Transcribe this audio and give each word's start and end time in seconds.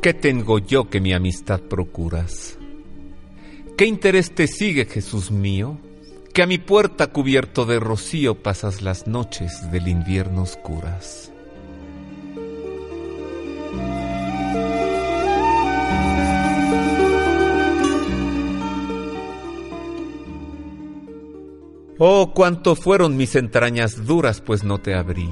¿Qué 0.00 0.14
tengo 0.14 0.60
yo 0.60 0.88
que 0.88 1.00
mi 1.00 1.12
amistad 1.12 1.60
procuras? 1.60 2.56
¿Qué 3.76 3.84
interés 3.84 4.32
te 4.32 4.46
sigue, 4.46 4.84
Jesús 4.84 5.32
mío? 5.32 5.76
Que 6.32 6.42
a 6.42 6.46
mi 6.46 6.58
puerta 6.58 7.08
cubierto 7.08 7.66
de 7.66 7.80
rocío 7.80 8.40
pasas 8.40 8.80
las 8.80 9.08
noches 9.08 9.72
del 9.72 9.88
invierno 9.88 10.42
oscuras. 10.42 11.32
Oh, 21.98 22.32
cuánto 22.32 22.76
fueron 22.76 23.16
mis 23.16 23.34
entrañas 23.34 24.06
duras, 24.06 24.40
pues 24.40 24.62
no 24.62 24.78
te 24.78 24.94
abrí. 24.94 25.28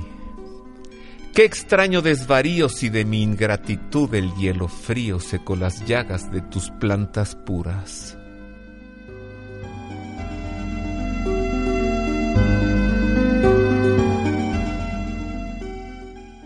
Qué 1.36 1.44
extraño 1.44 2.00
desvarío 2.00 2.70
si 2.70 2.88
de 2.88 3.04
mi 3.04 3.20
ingratitud 3.20 4.14
el 4.14 4.34
hielo 4.36 4.68
frío 4.68 5.20
secó 5.20 5.54
las 5.54 5.84
llagas 5.84 6.32
de 6.32 6.40
tus 6.40 6.70
plantas 6.70 7.34
puras. 7.34 8.16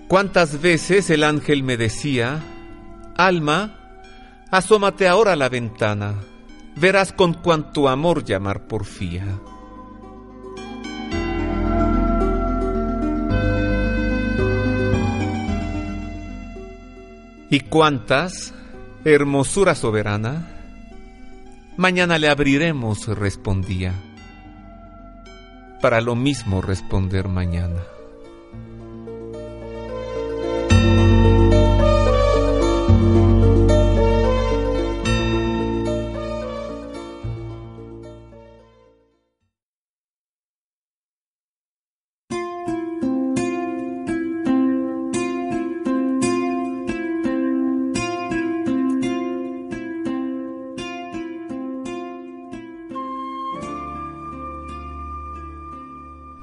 ¿Cuántas 0.09 0.61
veces 0.61 1.09
el 1.11 1.23
ángel 1.23 1.63
me 1.63 1.77
decía, 1.77 2.43
Alma, 3.17 4.03
asómate 4.51 5.07
ahora 5.07 5.35
a 5.35 5.37
la 5.37 5.49
ventana, 5.49 6.17
verás 6.75 7.13
con 7.13 7.35
cuánto 7.35 7.89
amor 7.89 8.25
llamar 8.25 8.67
porfía? 8.67 9.39
¿Y 17.51 17.61
cuántas, 17.61 18.55
hermosura 19.05 19.75
soberana? 19.75 20.47
Mañana 21.77 22.17
le 22.17 22.29
abriremos, 22.29 23.09
respondía, 23.09 23.93
para 25.81 26.01
lo 26.01 26.15
mismo 26.15 26.63
responder 26.63 27.27
mañana. 27.27 27.83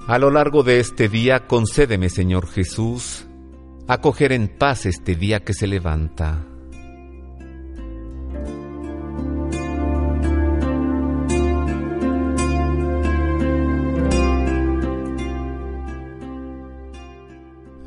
A 0.08 0.18
lo 0.20 0.32
largo 0.32 0.64
de 0.64 0.80
este 0.80 1.10
día, 1.10 1.48
concédeme, 1.48 2.08
Señor 2.08 2.48
Jesús, 2.48 3.28
acoger 3.90 4.32
en 4.32 4.48
paz 4.48 4.86
este 4.86 5.16
día 5.16 5.42
que 5.42 5.54
se 5.54 5.68
levanta. 5.68 6.46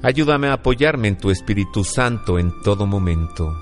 Ayúdame 0.02 0.48
a 0.48 0.52
apoyarme 0.52 1.08
en 1.08 1.16
tu 1.16 1.30
Espíritu 1.30 1.84
Santo 1.84 2.38
en 2.38 2.52
todo 2.62 2.86
momento. 2.86 3.56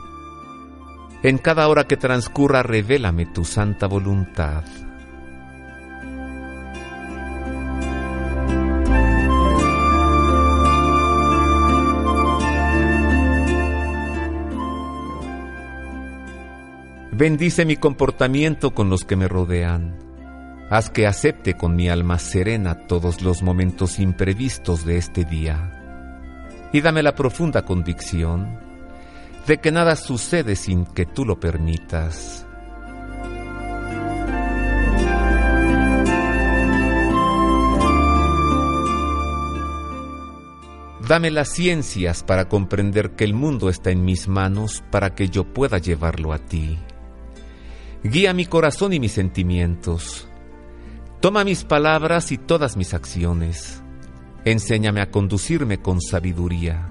En 1.22 1.38
cada 1.38 1.68
hora 1.68 1.84
que 1.84 1.97
transcurra, 1.97 2.64
revélame 2.64 3.26
tu 3.26 3.44
santa 3.44 3.86
voluntad. 3.86 4.64
Bendice 17.18 17.64
mi 17.64 17.74
comportamiento 17.74 18.72
con 18.72 18.90
los 18.90 19.04
que 19.04 19.16
me 19.16 19.26
rodean. 19.26 19.98
Haz 20.70 20.88
que 20.88 21.08
acepte 21.08 21.54
con 21.54 21.74
mi 21.74 21.88
alma 21.88 22.16
serena 22.20 22.86
todos 22.86 23.22
los 23.22 23.42
momentos 23.42 23.98
imprevistos 23.98 24.86
de 24.86 24.98
este 24.98 25.24
día. 25.24 26.70
Y 26.72 26.80
dame 26.80 27.02
la 27.02 27.16
profunda 27.16 27.64
convicción 27.64 28.60
de 29.48 29.58
que 29.58 29.72
nada 29.72 29.96
sucede 29.96 30.54
sin 30.54 30.86
que 30.86 31.06
tú 31.06 31.24
lo 31.24 31.40
permitas. 31.40 32.46
Dame 41.08 41.32
las 41.32 41.48
ciencias 41.48 42.22
para 42.22 42.48
comprender 42.48 43.16
que 43.16 43.24
el 43.24 43.34
mundo 43.34 43.70
está 43.70 43.90
en 43.90 44.04
mis 44.04 44.28
manos 44.28 44.84
para 44.92 45.16
que 45.16 45.28
yo 45.28 45.52
pueda 45.52 45.78
llevarlo 45.78 46.32
a 46.32 46.38
ti. 46.38 46.78
Guía 48.10 48.32
mi 48.32 48.46
corazón 48.46 48.94
y 48.94 49.00
mis 49.00 49.12
sentimientos. 49.12 50.28
Toma 51.20 51.44
mis 51.44 51.64
palabras 51.64 52.32
y 52.32 52.38
todas 52.38 52.78
mis 52.78 52.94
acciones. 52.94 53.82
Enséñame 54.46 55.02
a 55.02 55.10
conducirme 55.10 55.82
con 55.82 56.00
sabiduría, 56.00 56.91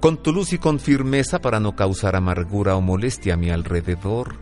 con 0.00 0.16
tu 0.16 0.32
luz 0.32 0.54
y 0.54 0.58
con 0.58 0.80
firmeza 0.80 1.42
para 1.42 1.60
no 1.60 1.76
causar 1.76 2.16
amargura 2.16 2.76
o 2.76 2.80
molestia 2.80 3.34
a 3.34 3.36
mi 3.36 3.50
alrededor. 3.50 4.36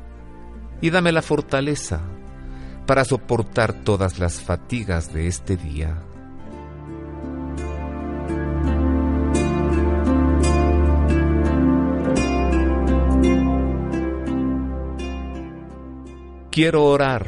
Y 0.80 0.90
dame 0.90 1.10
la 1.10 1.22
fortaleza 1.22 2.02
para 2.86 3.04
soportar 3.04 3.72
todas 3.72 4.20
las 4.20 4.40
fatigas 4.40 5.12
de 5.12 5.26
este 5.26 5.56
día. 5.56 6.00
Quiero 16.54 16.84
orar, 16.84 17.26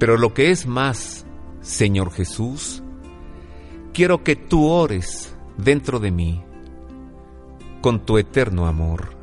pero 0.00 0.18
lo 0.18 0.34
que 0.34 0.50
es 0.50 0.66
más, 0.66 1.24
Señor 1.60 2.10
Jesús, 2.10 2.82
quiero 3.94 4.24
que 4.24 4.34
tú 4.34 4.66
ores 4.66 5.36
dentro 5.56 6.00
de 6.00 6.10
mí 6.10 6.42
con 7.82 8.04
tu 8.04 8.18
eterno 8.18 8.66
amor. 8.66 9.15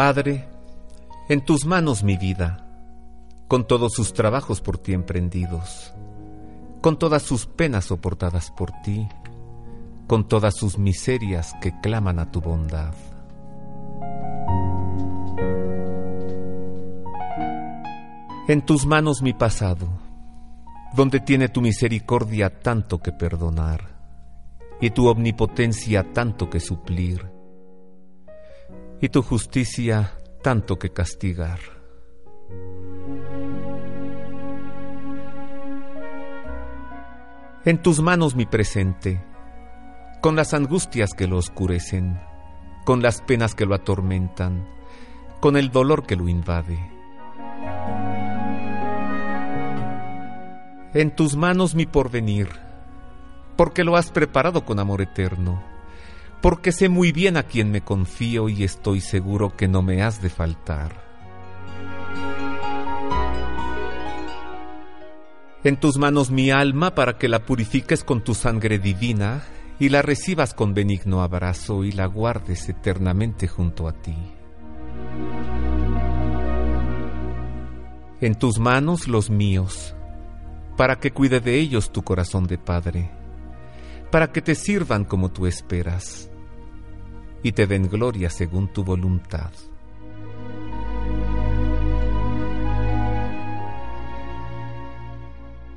Padre, 0.00 0.48
En 1.28 1.44
tus 1.44 1.66
manos 1.66 2.02
mi 2.02 2.16
vida, 2.16 2.66
con 3.48 3.66
todos 3.66 3.92
sus 3.92 4.14
trabajos 4.14 4.62
por 4.62 4.78
ti 4.78 4.94
emprendidos, 4.94 5.92
con 6.80 6.98
todas 6.98 7.22
sus 7.22 7.44
penas 7.44 7.84
soportadas 7.84 8.50
por 8.50 8.72
ti, 8.82 9.06
con 10.06 10.26
todas 10.26 10.56
sus 10.56 10.78
miserias 10.78 11.54
que 11.60 11.78
claman 11.82 12.18
a 12.18 12.30
tu 12.30 12.40
bondad. 12.40 12.94
En 18.48 18.62
tus 18.64 18.86
manos 18.86 19.20
mi 19.20 19.34
pasado, 19.34 19.86
donde 20.96 21.20
tiene 21.20 21.50
tu 21.50 21.60
misericordia 21.60 22.48
tanto 22.48 23.00
que 23.00 23.12
perdonar 23.12 23.90
y 24.80 24.88
tu 24.92 25.08
omnipotencia 25.08 26.10
tanto 26.14 26.48
que 26.48 26.58
suplir 26.58 27.39
y 29.00 29.08
tu 29.08 29.22
justicia 29.22 30.12
tanto 30.42 30.78
que 30.78 30.90
castigar. 30.90 31.58
En 37.64 37.82
tus 37.82 38.00
manos 38.00 38.34
mi 38.34 38.46
presente, 38.46 39.22
con 40.20 40.36
las 40.36 40.54
angustias 40.54 41.12
que 41.14 41.26
lo 41.26 41.36
oscurecen, 41.36 42.20
con 42.84 43.02
las 43.02 43.20
penas 43.20 43.54
que 43.54 43.66
lo 43.66 43.74
atormentan, 43.74 44.66
con 45.40 45.56
el 45.56 45.70
dolor 45.70 46.06
que 46.06 46.16
lo 46.16 46.28
invade. 46.28 46.78
En 50.92 51.14
tus 51.14 51.36
manos 51.36 51.74
mi 51.74 51.86
porvenir, 51.86 52.48
porque 53.56 53.84
lo 53.84 53.96
has 53.96 54.10
preparado 54.10 54.64
con 54.64 54.78
amor 54.78 55.02
eterno, 55.02 55.62
porque 56.40 56.72
sé 56.72 56.88
muy 56.88 57.12
bien 57.12 57.36
a 57.36 57.42
quién 57.42 57.70
me 57.70 57.82
confío 57.82 58.48
y 58.48 58.64
estoy 58.64 59.00
seguro 59.00 59.56
que 59.56 59.68
no 59.68 59.82
me 59.82 60.02
has 60.02 60.22
de 60.22 60.30
faltar. 60.30 61.08
En 65.62 65.78
tus 65.78 65.98
manos 65.98 66.30
mi 66.30 66.50
alma 66.50 66.94
para 66.94 67.18
que 67.18 67.28
la 67.28 67.44
purifiques 67.44 68.02
con 68.02 68.24
tu 68.24 68.34
sangre 68.34 68.78
divina 68.78 69.42
y 69.78 69.90
la 69.90 70.00
recibas 70.00 70.54
con 70.54 70.72
benigno 70.72 71.22
abrazo 71.22 71.84
y 71.84 71.92
la 71.92 72.06
guardes 72.06 72.68
eternamente 72.70 73.46
junto 73.46 73.86
a 73.86 73.92
ti. 73.92 74.16
En 78.22 78.34
tus 78.34 78.58
manos 78.58 79.06
los 79.06 79.28
míos, 79.28 79.94
para 80.78 80.98
que 80.98 81.10
cuide 81.10 81.40
de 81.40 81.56
ellos 81.56 81.92
tu 81.92 82.02
corazón 82.02 82.46
de 82.46 82.56
Padre, 82.56 83.10
para 84.10 84.32
que 84.32 84.40
te 84.40 84.54
sirvan 84.54 85.04
como 85.04 85.30
tú 85.30 85.46
esperas 85.46 86.29
y 87.42 87.52
te 87.52 87.66
den 87.66 87.88
gloria 87.88 88.30
según 88.30 88.68
tu 88.68 88.84
voluntad. 88.84 89.50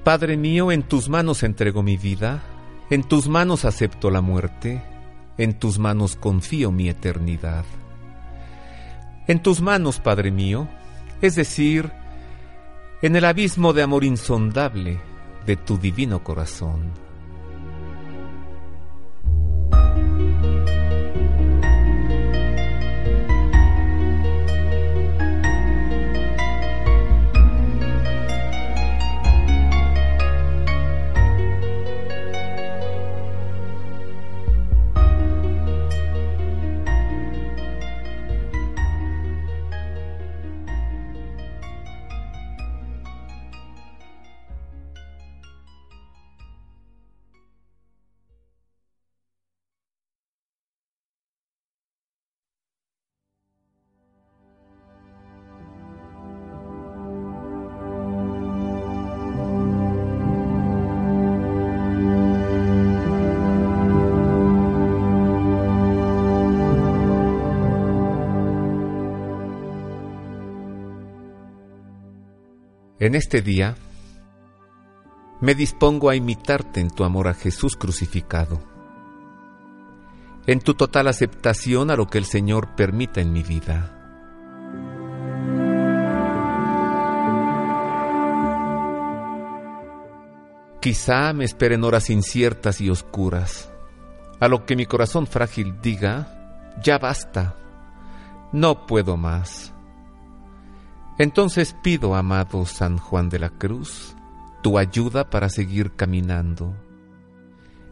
Padre 0.04 0.36
mío, 0.36 0.72
en 0.72 0.84
tus 0.84 1.08
manos 1.08 1.44
entrego 1.44 1.82
mi 1.82 1.96
vida, 1.96 2.44
en 2.90 3.04
tus 3.04 3.30
manos 3.30 3.64
acepto 3.64 4.12
la 4.12 4.20
muerte, 4.20 4.84
en 5.38 5.58
tus 5.58 5.80
manos 5.80 6.18
confío 6.18 6.72
mi 6.72 6.90
eternidad. 6.90 7.66
En 9.28 9.42
tus 9.42 9.62
manos, 9.62 10.00
Padre 10.00 10.32
mío, 10.32 10.68
es 11.22 11.36
decir, 11.36 11.90
en 13.02 13.16
el 13.16 13.24
abismo 13.24 13.72
de 13.72 13.84
amor 13.84 14.04
insondable 14.04 15.00
de 15.46 15.56
tu 15.56 15.78
divino 15.78 16.24
corazón. 16.24 17.03
En 73.04 73.16
este 73.16 73.42
día 73.42 73.76
me 75.42 75.56
dispongo 75.56 76.10
a 76.10 76.16
imitarte 76.16 76.80
en 76.80 76.90
tu 76.90 77.04
amor 77.04 77.28
a 77.28 77.34
Jesús 77.34 77.76
crucificado, 77.76 78.62
en 80.48 80.62
tu 80.62 80.74
total 80.74 81.10
aceptación 81.10 81.92
a 81.92 81.98
lo 81.98 82.08
que 82.08 82.18
el 82.18 82.24
Señor 82.24 82.76
permita 82.78 83.20
en 83.20 83.34
mi 83.34 83.44
vida. 83.44 83.92
Quizá 90.80 91.34
me 91.34 91.44
esperen 91.44 91.84
horas 91.84 92.10
inciertas 92.10 92.80
y 92.80 92.90
oscuras, 92.90 93.70
a 94.40 94.48
lo 94.48 94.66
que 94.66 94.78
mi 94.78 94.86
corazón 94.86 95.28
frágil 95.28 95.82
diga, 95.82 96.72
ya 96.82 97.00
basta, 97.00 97.58
no 98.54 98.88
puedo 98.88 99.18
más. 99.18 99.73
Entonces 101.20 101.76
pido, 101.84 102.16
amado 102.16 102.66
San 102.66 102.98
Juan 102.98 103.30
de 103.30 103.40
la 103.40 103.50
Cruz, 103.50 104.16
tu 104.64 104.80
ayuda 104.80 105.30
para 105.30 105.50
seguir 105.50 105.92
caminando, 105.92 106.76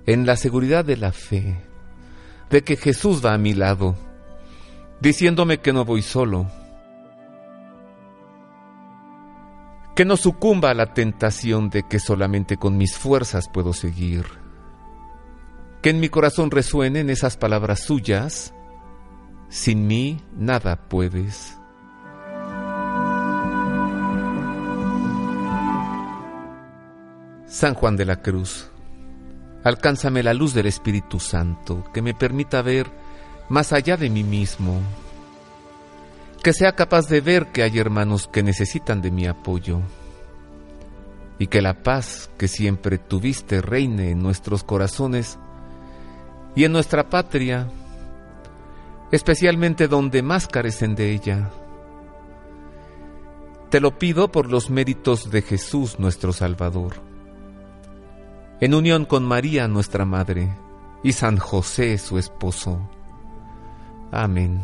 en 0.08 0.26
la 0.26 0.36
seguridad 0.36 0.84
de 0.84 0.98
la 0.98 1.12
fe, 1.12 1.62
de 2.50 2.64
que 2.64 2.78
Jesús 2.78 3.24
va 3.24 3.34
a 3.34 3.38
mi 3.38 3.54
lado, 3.54 3.96
diciéndome 5.02 5.60
que 5.60 5.72
no 5.72 5.86
voy 5.86 6.02
solo, 6.02 6.48
que 9.96 10.04
no 10.04 10.18
sucumba 10.18 10.72
a 10.72 10.74
la 10.74 10.96
tentación 10.96 11.70
de 11.70 11.84
que 11.84 12.00
solamente 12.00 12.58
con 12.58 12.76
mis 12.76 12.98
fuerzas 12.98 13.50
puedo 13.50 13.74
seguir, 13.74 14.26
que 15.84 15.92
en 15.92 16.00
mi 16.00 16.10
corazón 16.10 16.50
resuenen 16.50 17.12
esas 17.12 17.38
palabras 17.38 17.82
suyas, 17.82 18.56
sin 19.50 19.86
mí 19.86 20.24
nada 20.36 20.88
puedes. 20.88 21.61
San 27.52 27.74
Juan 27.74 27.98
de 27.98 28.06
la 28.06 28.22
Cruz, 28.22 28.70
alcánzame 29.66 30.24
la 30.24 30.34
luz 30.34 30.54
del 30.54 30.68
Espíritu 30.68 31.20
Santo 31.20 31.84
que 31.94 32.02
me 32.02 32.14
permita 32.14 32.62
ver 32.62 32.90
más 33.50 33.74
allá 33.74 33.98
de 33.98 34.10
mí 34.10 34.24
mismo, 34.24 34.80
que 36.42 36.54
sea 36.54 36.72
capaz 36.78 37.10
de 37.10 37.20
ver 37.20 37.48
que 37.48 37.64
hay 37.64 37.78
hermanos 37.78 38.30
que 38.32 38.42
necesitan 38.42 39.02
de 39.02 39.12
mi 39.12 39.28
apoyo 39.28 39.82
y 41.40 41.48
que 41.48 41.62
la 41.62 41.84
paz 41.84 42.30
que 42.38 42.48
siempre 42.48 42.98
tuviste 42.98 43.60
reine 43.60 44.12
en 44.12 44.24
nuestros 44.24 44.64
corazones 44.64 45.38
y 46.56 46.64
en 46.64 46.72
nuestra 46.72 47.10
patria, 47.10 47.70
especialmente 49.12 49.90
donde 49.90 50.22
más 50.22 50.48
carecen 50.48 50.96
de 50.96 51.12
ella. 51.12 51.50
Te 53.70 53.82
lo 53.82 54.00
pido 54.00 54.32
por 54.32 54.50
los 54.50 54.70
méritos 54.70 55.30
de 55.32 55.42
Jesús 55.42 56.00
nuestro 56.00 56.32
Salvador 56.32 57.11
en 58.62 58.76
unión 58.76 59.06
con 59.06 59.26
María 59.26 59.68
nuestra 59.68 60.06
Madre 60.06 60.56
y 61.04 61.14
San 61.14 61.38
José 61.38 61.98
su 61.98 62.20
esposo. 62.20 62.80
Amén. 64.12 64.62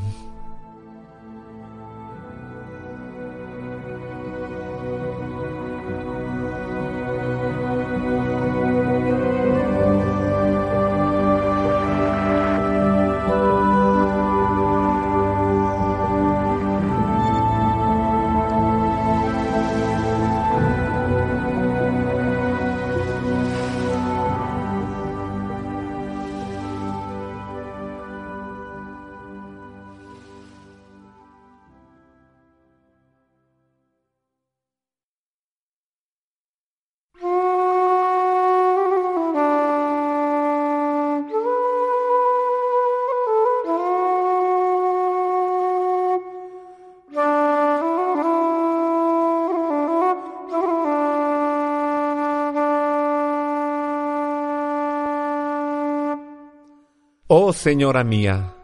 Oh 57.49 57.53
Señora 57.53 58.03
mía, 58.03 58.55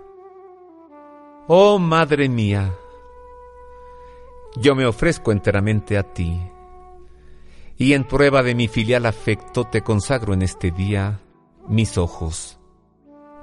oh 1.47 1.79
Madre 1.79 2.27
mía, 2.27 2.75
yo 4.57 4.75
me 4.75 4.85
ofrezco 4.85 5.31
enteramente 5.31 5.97
a 5.97 6.03
ti, 6.03 6.37
y 7.77 7.93
en 7.93 8.03
prueba 8.03 8.43
de 8.43 8.55
mi 8.55 8.67
filial 8.67 9.05
afecto 9.05 9.63
te 9.63 9.83
consagro 9.83 10.33
en 10.33 10.41
este 10.41 10.71
día 10.71 11.21
mis 11.65 11.97
ojos, 11.97 12.59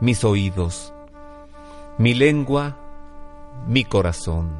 mis 0.00 0.24
oídos, 0.24 0.92
mi 1.96 2.12
lengua, 2.12 2.76
mi 3.66 3.84
corazón. 3.84 4.54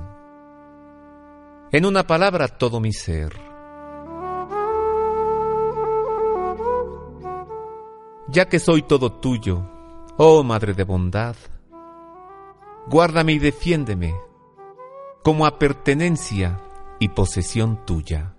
En 1.73 1.85
una 1.85 2.05
palabra 2.05 2.49
todo 2.49 2.81
mi 2.81 2.95
ser. 2.95 3.39
Ya 8.29 8.49
que 8.49 8.59
soy 8.59 8.81
todo 8.81 9.13
tuyo, 9.13 9.80
oh 10.23 10.43
Madre 10.43 10.75
de 10.75 10.85
bondad, 10.85 11.35
guárdame 12.89 13.33
y 13.33 13.39
defiéndeme 13.39 14.15
como 15.23 15.47
a 15.47 15.59
pertenencia 15.59 16.61
y 16.99 17.09
posesión 17.09 17.87
tuya. 17.87 18.35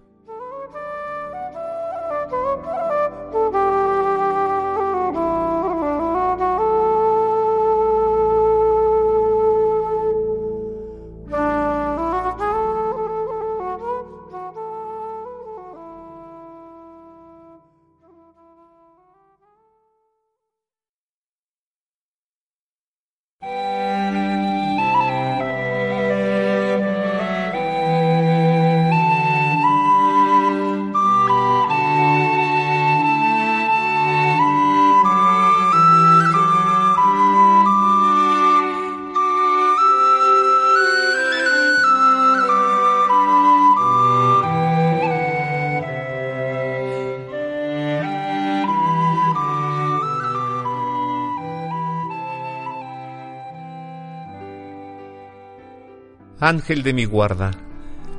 Ángel 56.51 56.84
de 56.84 56.91
mi 56.91 57.05
guarda, 57.05 57.51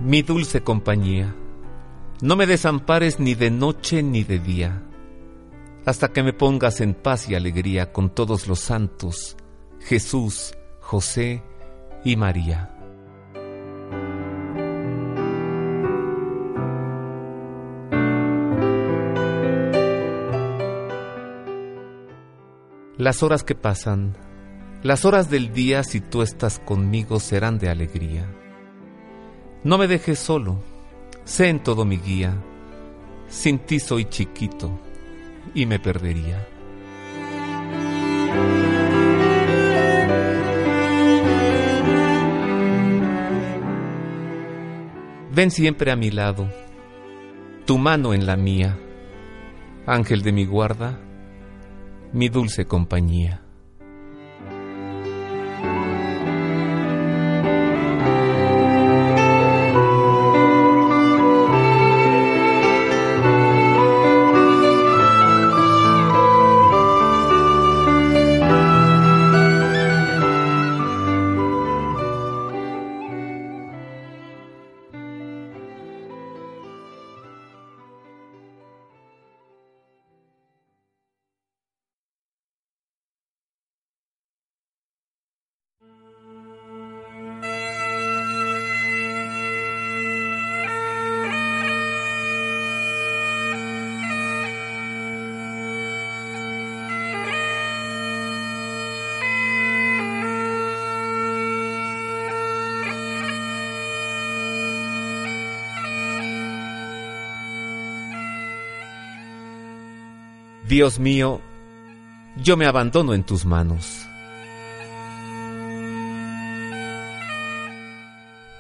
mi 0.01 0.23
dulce 0.23 0.63
compañía, 0.63 1.35
no 2.23 2.35
me 2.35 2.47
desampares 2.47 3.21
ni 3.21 3.35
de 3.35 3.51
noche 3.51 4.03
ni 4.03 4.25
de 4.25 4.39
día, 4.39 4.83
hasta 5.85 6.09
que 6.09 6.23
me 6.23 6.33
pongas 6.33 6.81
en 6.81 6.95
paz 6.95 7.29
y 7.29 7.35
alegría 7.35 7.93
con 7.93 8.09
todos 8.09 8.49
los 8.49 8.59
santos, 8.59 9.37
Jesús, 9.81 10.55
José 10.81 11.43
y 12.07 12.17
María. 12.17 12.71
Las 22.97 23.23
horas 23.23 23.45
que 23.45 23.55
pasan 23.55 24.17
las 24.83 25.05
horas 25.05 25.31
del 25.31 25.53
día, 25.53 25.85
si 25.85 26.01
tú 26.01 26.23
estás 26.23 26.59
conmigo, 26.59 27.21
serán 27.21 27.59
de 27.59 27.69
alegría. 27.69 28.27
No 29.63 29.79
me 29.79 29.87
dejes 29.87 30.19
solo, 30.19 30.59
sé 31.25 31.49
en 31.49 31.63
todo 31.63 31.85
mi 31.85 31.99
guía. 31.99 32.35
Sin 33.29 33.61
ti 33.61 33.79
soy 33.79 34.07
chiquito 34.07 34.79
y 35.55 35.67
me 35.67 35.79
perdería. 35.79 36.47
Ven 45.35 45.51
siempre 45.51 45.91
a 45.91 45.97
mi 45.97 46.11
lado, 46.11 46.47
tu 47.65 47.79
mano 47.79 48.13
en 48.13 48.27
la 48.27 48.37
mía, 48.37 48.79
ángel 49.87 50.23
de 50.23 50.33
mi 50.33 50.45
guarda, 50.45 50.99
mi 52.13 52.29
dulce 52.29 52.67
compañía. 52.67 53.42
Dios 110.83 110.99
mío, 110.99 111.41
yo 112.39 112.57
me 112.57 112.67
abandono 112.67 113.15
en 113.15 113.23
tus 113.23 113.45
manos. 113.45 114.05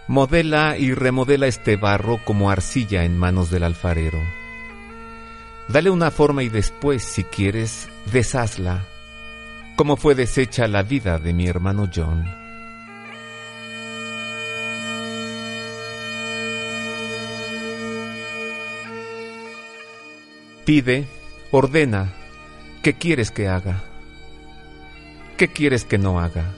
Modela 0.07 0.79
y 0.79 0.95
remodela 0.95 1.49
este 1.49 1.75
barro 1.75 2.21
como 2.25 2.49
arcilla 2.49 3.02
en 3.02 3.19
manos 3.19 3.50
del 3.50 3.64
alfarero. 3.64 4.21
Dale 5.67 5.91
una 5.91 6.12
forma 6.12 6.45
y 6.45 6.49
después, 6.49 7.02
si 7.02 7.25
quieres, 7.25 7.88
deshazla, 8.12 8.85
como 9.75 9.97
fue 9.97 10.14
deshecha 10.14 10.69
la 10.69 10.85
vida 10.85 11.19
de 11.19 11.33
mi 11.33 11.49
hermano 11.49 11.91
John. 11.93 12.25
Pide 20.64 21.22
Ordena, 21.54 22.11
¿qué 22.82 22.94
quieres 22.94 23.30
que 23.30 23.47
haga? 23.47 23.85
¿Qué 25.37 25.49
quieres 25.49 25.85
que 25.85 25.99
no 25.99 26.18
haga? 26.18 26.50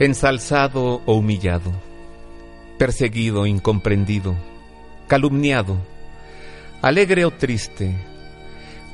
Ensalzado 0.00 1.00
o 1.06 1.14
humillado, 1.14 1.70
perseguido, 2.76 3.46
incomprendido, 3.46 4.34
calumniado, 5.06 5.76
alegre 6.82 7.24
o 7.24 7.30
triste, 7.30 7.94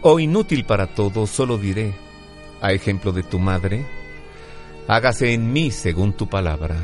o 0.03 0.21
inútil 0.21 0.67
para 0.67 0.87
todo, 0.87 1.27
solo 1.27 1.57
diré, 1.57 1.95
a 2.61 2.73
ejemplo 2.73 3.13
de 3.13 3.23
tu 3.23 3.39
madre, 3.39 3.87
hágase 4.89 5.33
en 5.33 5.53
mí 5.53 5.71
según 5.71 6.13
tu 6.13 6.29
palabra. 6.29 6.77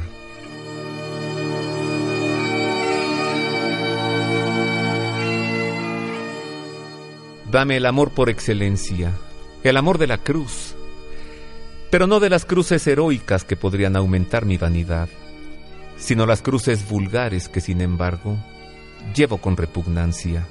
Dame 7.51 7.77
el 7.77 7.87
amor 7.87 8.13
por 8.13 8.31
excelencia, 8.31 9.13
el 9.63 9.77
amor 9.77 9.99
de 9.99 10.07
la 10.07 10.17
cruz, 10.17 10.75
pero 11.91 12.07
no 12.07 12.19
de 12.19 12.31
las 12.31 12.47
cruces 12.47 12.87
heroicas 12.87 13.45
que 13.45 13.57
podrían 13.57 13.95
aumentar 13.95 14.47
mi 14.47 14.57
vanidad, 14.57 15.11
sino 15.99 16.25
las 16.25 16.41
cruces 16.41 16.89
vulgares 16.89 17.51
que 17.51 17.61
sin 17.61 17.83
embargo 17.83 18.39
llevo 19.15 19.37
con 19.37 19.59
repugnancia, 19.59 20.47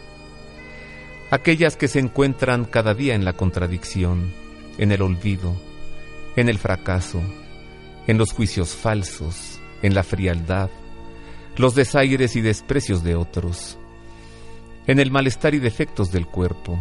aquellas 1.31 1.75
que 1.75 1.87
se 1.87 1.97
encuentran 1.97 2.65
cada 2.65 2.93
día 2.93 3.15
en 3.15 3.25
la 3.25 3.33
contradicción, 3.33 4.31
en 4.77 4.91
el 4.91 5.01
olvido, 5.01 5.55
en 6.35 6.49
el 6.49 6.59
fracaso, 6.59 7.21
en 8.07 8.17
los 8.17 8.31
juicios 8.31 8.75
falsos, 8.75 9.59
en 9.81 9.93
la 9.93 10.03
frialdad, 10.03 10.69
los 11.57 11.75
desaires 11.75 12.35
y 12.35 12.41
desprecios 12.41 13.03
de 13.03 13.15
otros, 13.15 13.77
en 14.87 14.99
el 14.99 15.11
malestar 15.11 15.53
y 15.53 15.59
defectos 15.59 16.11
del 16.11 16.25
cuerpo, 16.25 16.79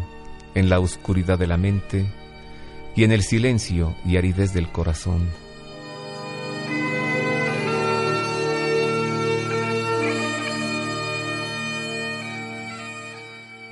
en 0.55 0.69
la 0.69 0.81
oscuridad 0.81 1.39
de 1.39 1.47
la 1.47 1.57
mente 1.57 2.13
y 2.97 3.05
en 3.05 3.13
el 3.13 3.23
silencio 3.23 3.95
y 4.05 4.17
aridez 4.17 4.53
del 4.53 4.71
corazón. 4.71 5.29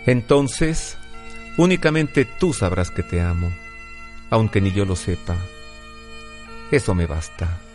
Entonces, 0.07 0.97
únicamente 1.59 2.25
tú 2.25 2.55
sabrás 2.55 2.91
que 2.91 3.03
te 3.03 3.21
amo, 3.21 3.53
aunque 4.31 4.61
ni 4.61 4.73
yo 4.73 4.87
lo 4.87 4.97
sepa. 4.97 5.37
Eso 6.71 6.95
me 6.95 7.07
basta. 7.07 7.68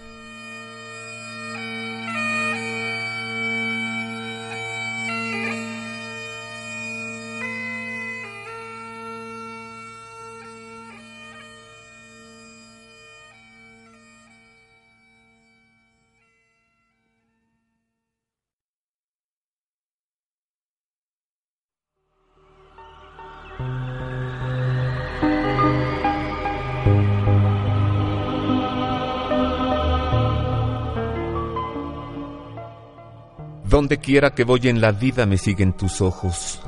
Quiera 34.03 34.35
que 34.35 34.43
voy 34.43 34.67
en 34.67 34.81
la 34.81 34.91
vida 34.91 35.25
me 35.25 35.37
siguen 35.37 35.71
tus 35.73 36.01
ojos, 36.01 36.61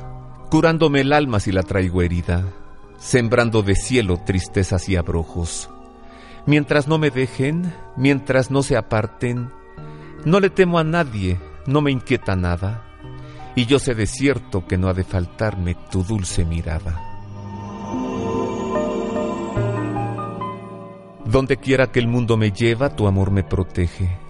curándome 0.50 1.02
el 1.02 1.12
alma 1.12 1.38
si 1.38 1.52
la 1.52 1.62
traigo 1.62 2.00
herida, 2.00 2.44
sembrando 2.98 3.62
de 3.62 3.76
cielo 3.76 4.16
tristezas 4.24 4.88
y 4.88 4.96
abrojos. 4.96 5.70
Mientras 6.46 6.88
no 6.88 6.98
me 6.98 7.10
dejen, 7.10 7.74
mientras 7.96 8.50
no 8.50 8.62
se 8.62 8.76
aparten, 8.76 9.50
no 10.24 10.40
le 10.40 10.48
temo 10.48 10.78
a 10.78 10.84
nadie, 10.84 11.38
no 11.66 11.82
me 11.82 11.90
inquieta 11.90 12.36
nada, 12.36 12.84
y 13.54 13.66
yo 13.66 13.78
sé 13.78 13.94
de 13.94 14.06
cierto 14.06 14.66
que 14.66 14.78
no 14.78 14.88
ha 14.88 14.94
de 14.94 15.04
faltarme 15.04 15.76
tu 15.90 16.02
dulce 16.02 16.44
mirada. 16.44 17.02
Donde 21.26 21.58
quiera 21.58 21.92
que 21.92 21.98
el 21.98 22.08
mundo 22.08 22.38
me 22.38 22.50
lleva, 22.50 22.96
tu 22.96 23.06
amor 23.06 23.30
me 23.30 23.44
protege 23.44 24.25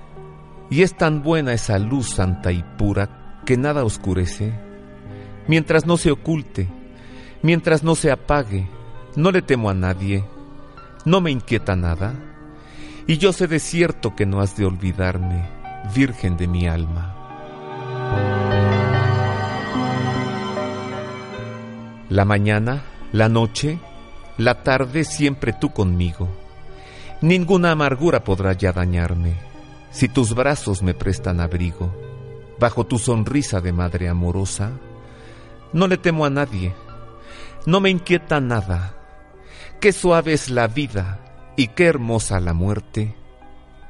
y 0.70 0.82
es 0.82 0.96
tan 0.96 1.23
buena 1.23 1.52
esa 1.52 1.78
luz 1.78 2.11
santa 2.11 2.52
y 2.52 2.62
pura 2.76 3.40
que 3.44 3.56
nada 3.56 3.85
oscurece. 3.85 4.52
Mientras 5.46 5.87
no 5.87 5.96
se 5.96 6.11
oculte, 6.11 6.68
mientras 7.42 7.85
no 7.85 7.94
se 7.94 8.11
apague, 8.11 8.68
no 9.14 9.30
le 9.30 9.42
temo 9.42 9.70
a 9.70 9.75
nadie, 9.75 10.25
no 11.04 11.20
me 11.20 11.30
inquieta 11.30 11.76
nada, 11.76 12.14
y 13.06 13.19
yo 13.19 13.32
sé 13.32 13.47
de 13.47 13.60
cierto 13.60 14.17
que 14.17 14.26
no 14.26 14.41
has 14.41 14.56
de 14.56 14.67
olvidarme, 14.67 15.54
Virgen 15.95 16.36
de 16.36 16.49
mi 16.49 16.67
alma. 16.67 17.14
La 22.08 22.25
mañana, 22.25 22.82
la 23.12 23.28
noche, 23.28 23.78
la 24.36 24.64
tarde 24.64 25.04
siempre 25.04 25.52
tú 25.52 25.73
conmigo. 25.73 26.28
Ninguna 27.21 27.71
amargura 27.71 28.25
podrá 28.25 28.52
ya 28.52 28.73
dañarme 28.73 29.34
si 29.97 30.11
tus 30.11 30.35
brazos 30.35 30.82
me 30.82 30.93
prestan 30.93 31.41
abrigo, 31.41 31.91
bajo 32.61 32.85
tu 32.85 32.99
sonrisa 32.99 33.63
de 33.63 33.73
madre 33.73 34.11
amorosa, 34.11 34.73
no 35.73 35.89
le 35.89 35.97
temo 35.97 36.26
a 36.26 36.28
nadie, 36.28 36.75
no 37.65 37.80
me 37.80 37.89
inquieta 37.89 38.39
nada. 38.39 38.95
Qué 39.80 39.93
suave 39.93 40.35
es 40.35 40.50
la 40.50 40.67
vida 40.67 41.54
y 41.56 41.69
qué 41.69 41.87
hermosa 41.87 42.41
la 42.41 42.52
muerte 42.52 43.17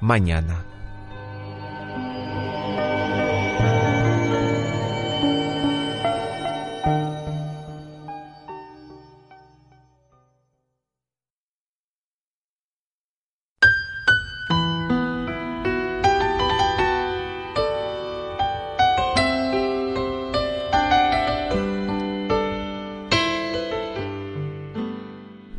mañana. 0.00 0.75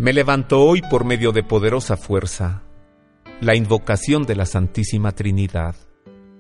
Me 0.08 0.14
levanto 0.14 0.64
hoy 0.64 0.82
por 0.90 1.04
medio 1.04 1.34
de 1.34 1.44
poderosa 1.44 1.98
fuerza, 1.98 2.64
la 3.42 3.56
invocación 3.56 4.24
de 4.24 4.38
la 4.38 4.46
Santísima 4.46 5.12
Trinidad, 5.12 5.76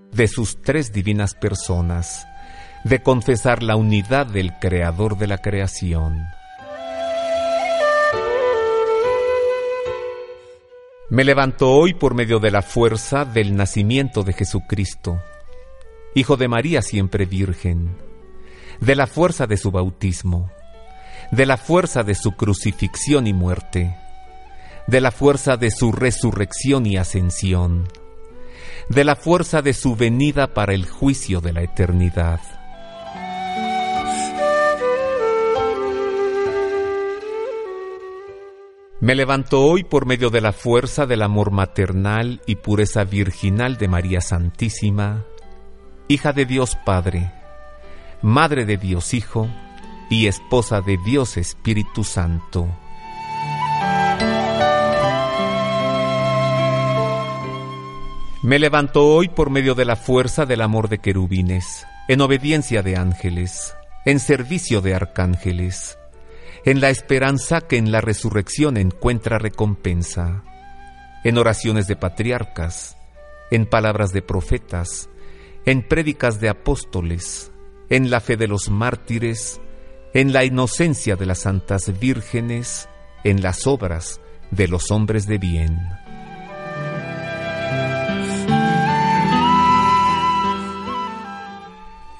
de 0.09 0.29
sus 0.29 0.61
tres 0.61 0.93
divinas 0.93 1.35
personas, 1.35 2.25
de 2.85 3.03
confesar 3.03 3.63
la 3.63 3.75
unidad 3.75 4.25
del 4.25 4.53
Creador 4.53 5.17
de 5.17 5.27
la 5.27 5.39
creación. 5.39 6.27
Me 11.09 11.25
levanto 11.25 11.69
hoy 11.69 11.93
por 11.93 12.13
medio 12.13 12.39
de 12.39 12.51
la 12.51 12.61
fuerza 12.61 13.25
del 13.25 13.53
nacimiento 13.57 14.23
de 14.23 14.31
Jesucristo, 14.31 15.21
Hijo 16.15 16.37
de 16.37 16.47
María 16.47 16.81
siempre 16.81 17.25
Virgen, 17.25 17.97
de 18.79 18.95
la 18.95 19.07
fuerza 19.07 19.45
de 19.45 19.57
su 19.57 19.71
bautismo 19.71 20.49
de 21.31 21.45
la 21.45 21.57
fuerza 21.57 22.03
de 22.03 22.15
su 22.15 22.33
crucifixión 22.33 23.27
y 23.27 23.33
muerte, 23.33 23.97
de 24.87 25.01
la 25.01 25.11
fuerza 25.11 25.57
de 25.57 25.71
su 25.71 25.91
resurrección 25.91 26.85
y 26.85 26.97
ascensión, 26.97 27.87
de 28.89 29.03
la 29.03 29.15
fuerza 29.15 29.61
de 29.61 29.73
su 29.73 29.95
venida 29.95 30.53
para 30.53 30.73
el 30.73 30.87
juicio 30.87 31.41
de 31.41 31.53
la 31.53 31.61
eternidad. 31.61 32.39
Me 38.99 39.13
levanto 39.13 39.61
hoy 39.61 39.83
por 39.83 40.07
medio 40.07 40.31
de 40.31 40.41
la 40.41 40.53
fuerza 40.53 41.05
del 41.05 41.21
amor 41.21 41.51
maternal 41.51 42.41
y 42.47 42.55
pureza 42.55 43.03
virginal 43.03 43.77
de 43.77 43.87
María 43.87 44.21
Santísima, 44.21 45.23
hija 46.07 46.33
de 46.33 46.45
Dios 46.45 46.75
Padre, 46.83 47.31
Madre 48.23 48.65
de 48.65 48.77
Dios 48.77 49.13
Hijo, 49.13 49.49
y 50.09 50.27
esposa 50.27 50.81
de 50.81 50.97
Dios 50.97 51.37
Espíritu 51.37 52.03
Santo. 52.03 52.67
Me 58.43 58.59
levanto 58.59 59.05
hoy 59.05 59.27
por 59.27 59.49
medio 59.49 59.75
de 59.75 59.83
la 59.83 59.95
fuerza 59.95 60.45
del 60.45 60.61
amor 60.61 60.87
de 60.87 60.99
querubines, 60.99 61.85
en 62.07 62.21
obediencia 62.21 62.81
de 62.81 62.95
ángeles, 62.95 63.75
en 64.05 64.19
servicio 64.21 64.79
de 64.79 64.93
arcángeles, 64.95 65.97
en 66.63 66.79
la 66.79 66.89
esperanza 66.89 67.61
que 67.61 67.75
en 67.75 67.91
la 67.91 67.99
resurrección 67.99 68.77
encuentra 68.77 69.37
recompensa, 69.37 70.43
en 71.25 71.37
oraciones 71.37 71.87
de 71.87 71.97
patriarcas, 71.97 72.95
en 73.51 73.65
palabras 73.65 74.13
de 74.13 74.21
profetas, 74.21 75.09
en 75.65 75.85
prédicas 75.85 76.39
de 76.39 76.47
apóstoles, 76.47 77.51
en 77.89 78.09
la 78.09 78.21
fe 78.21 78.37
de 78.37 78.47
los 78.47 78.69
mártires, 78.69 79.59
en 80.13 80.33
la 80.33 80.45
inocencia 80.45 81.15
de 81.15 81.25
las 81.25 81.39
santas 81.39 81.99
vírgenes, 81.99 82.87
en 83.23 83.41
las 83.41 83.67
obras 83.67 84.21
de 84.51 84.67
los 84.67 84.91
hombres 84.91 85.27
de 85.27 85.37
bien. 85.37 85.79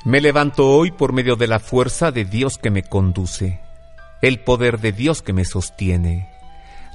Me 0.04 0.22
levanto 0.22 0.70
hoy 0.70 0.92
por 0.92 1.12
medio 1.12 1.36
de 1.36 1.48
la 1.48 1.60
fuerza 1.60 2.12
de 2.12 2.24
Dios 2.24 2.58
que 2.58 2.72
me 2.72 2.84
conduce, 2.84 3.60
el 4.22 4.40
poder 4.40 4.80
de 4.80 4.92
Dios 4.92 5.22
que 5.22 5.34
me 5.34 5.44
sostiene, 5.44 6.30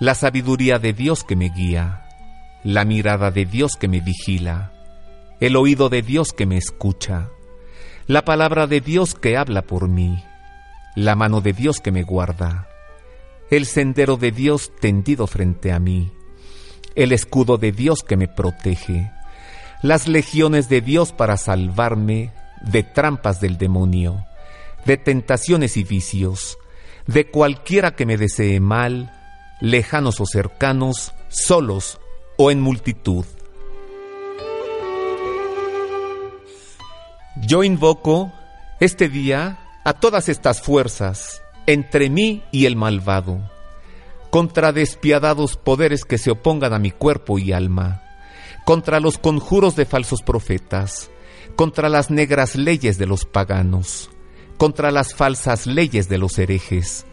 la 0.00 0.14
sabiduría 0.14 0.78
de 0.78 0.92
Dios 0.92 1.24
que 1.24 1.36
me 1.36 1.50
guía, 1.50 2.06
la 2.64 2.84
mirada 2.84 3.30
de 3.30 3.44
Dios 3.44 3.76
que 3.76 3.88
me 3.88 4.00
vigila, 4.00 4.72
el 5.40 5.56
oído 5.56 5.88
de 5.88 6.02
Dios 6.02 6.32
que 6.32 6.46
me 6.46 6.56
escucha, 6.56 7.28
la 8.06 8.24
palabra 8.24 8.66
de 8.66 8.80
Dios 8.80 9.14
que 9.14 9.36
habla 9.36 9.62
por 9.62 9.88
mí 9.88 10.22
la 10.94 11.14
mano 11.14 11.40
de 11.40 11.52
Dios 11.52 11.80
que 11.80 11.90
me 11.90 12.02
guarda, 12.02 12.68
el 13.50 13.66
sendero 13.66 14.16
de 14.16 14.30
Dios 14.30 14.72
tendido 14.80 15.26
frente 15.26 15.72
a 15.72 15.78
mí, 15.78 16.12
el 16.94 17.12
escudo 17.12 17.58
de 17.58 17.72
Dios 17.72 18.02
que 18.02 18.16
me 18.16 18.28
protege, 18.28 19.10
las 19.82 20.06
legiones 20.06 20.68
de 20.68 20.80
Dios 20.80 21.12
para 21.12 21.36
salvarme 21.36 22.32
de 22.62 22.82
trampas 22.82 23.40
del 23.40 23.58
demonio, 23.58 24.24
de 24.84 24.96
tentaciones 24.96 25.76
y 25.76 25.84
vicios, 25.84 26.58
de 27.06 27.30
cualquiera 27.30 27.96
que 27.96 28.06
me 28.06 28.16
desee 28.16 28.60
mal, 28.60 29.12
lejanos 29.60 30.20
o 30.20 30.26
cercanos, 30.26 31.14
solos 31.28 32.00
o 32.36 32.50
en 32.50 32.60
multitud. 32.60 33.24
Yo 37.46 37.64
invoco 37.64 38.32
este 38.78 39.08
día 39.08 39.61
a 39.84 39.94
todas 39.94 40.28
estas 40.28 40.62
fuerzas 40.62 41.42
entre 41.66 42.10
mí 42.10 42.42
y 42.52 42.66
el 42.66 42.76
malvado, 42.76 43.50
contra 44.30 44.72
despiadados 44.72 45.56
poderes 45.56 46.04
que 46.04 46.18
se 46.18 46.30
opongan 46.30 46.72
a 46.72 46.78
mi 46.78 46.90
cuerpo 46.90 47.38
y 47.38 47.52
alma, 47.52 48.02
contra 48.64 49.00
los 49.00 49.18
conjuros 49.18 49.76
de 49.76 49.84
falsos 49.84 50.22
profetas, 50.22 51.10
contra 51.56 51.88
las 51.88 52.10
negras 52.10 52.56
leyes 52.56 52.98
de 52.98 53.06
los 53.06 53.24
paganos, 53.24 54.10
contra 54.56 54.90
las 54.90 55.14
falsas 55.14 55.66
leyes 55.66 56.08
de 56.08 56.18
los 56.18 56.38
herejes, 56.38 57.04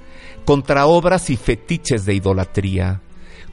contra 0.45 0.85
obras 0.85 1.29
y 1.29 1.37
fetiches 1.37 2.05
de 2.05 2.13
idolatría, 2.13 3.01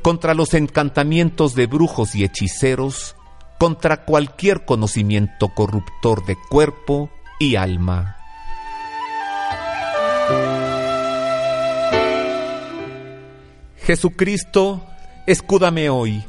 contra 0.02 0.34
los 0.34 0.54
encantamientos 0.54 1.54
de 1.54 1.66
brujos 1.66 2.14
y 2.14 2.24
hechiceros, 2.24 3.16
contra 3.58 4.04
cualquier 4.04 4.64
conocimiento 4.64 5.48
corruptor 5.48 6.24
de 6.26 6.36
cuerpo 6.48 7.10
y 7.40 7.56
alma. 7.56 8.15
Jesucristo, 13.86 14.84
escúdame 15.28 15.88
hoy 15.90 16.24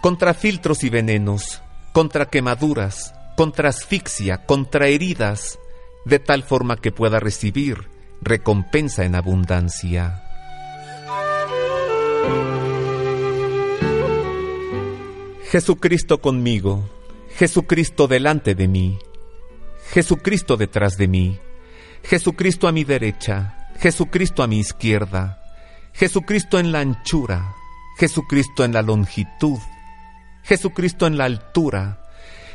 contra 0.00 0.34
filtros 0.34 0.82
y 0.82 0.90
venenos, 0.90 1.62
contra 1.92 2.26
quemaduras, 2.26 3.14
contra 3.36 3.68
asfixia, 3.68 4.44
contra 4.44 4.88
heridas, 4.88 5.60
de 6.04 6.18
tal 6.18 6.42
forma 6.42 6.78
que 6.78 6.90
pueda 6.90 7.20
recibir 7.20 7.88
recompensa 8.20 9.04
en 9.04 9.14
abundancia. 9.14 10.24
Jesucristo 15.48 16.20
conmigo, 16.20 16.90
Jesucristo 17.36 18.08
delante 18.08 18.56
de 18.56 18.66
mí, 18.66 18.98
Jesucristo 19.92 20.56
detrás 20.56 20.96
de 20.96 21.06
mí, 21.06 21.38
Jesucristo 22.02 22.66
a 22.66 22.72
mi 22.72 22.82
derecha, 22.82 23.68
Jesucristo 23.78 24.42
a 24.42 24.48
mi 24.48 24.58
izquierda, 24.58 25.39
Jesucristo 25.92 26.58
en 26.58 26.72
la 26.72 26.80
anchura, 26.80 27.54
Jesucristo 27.98 28.64
en 28.64 28.72
la 28.72 28.82
longitud, 28.82 29.58
Jesucristo 30.42 31.06
en 31.06 31.18
la 31.18 31.24
altura, 31.24 32.02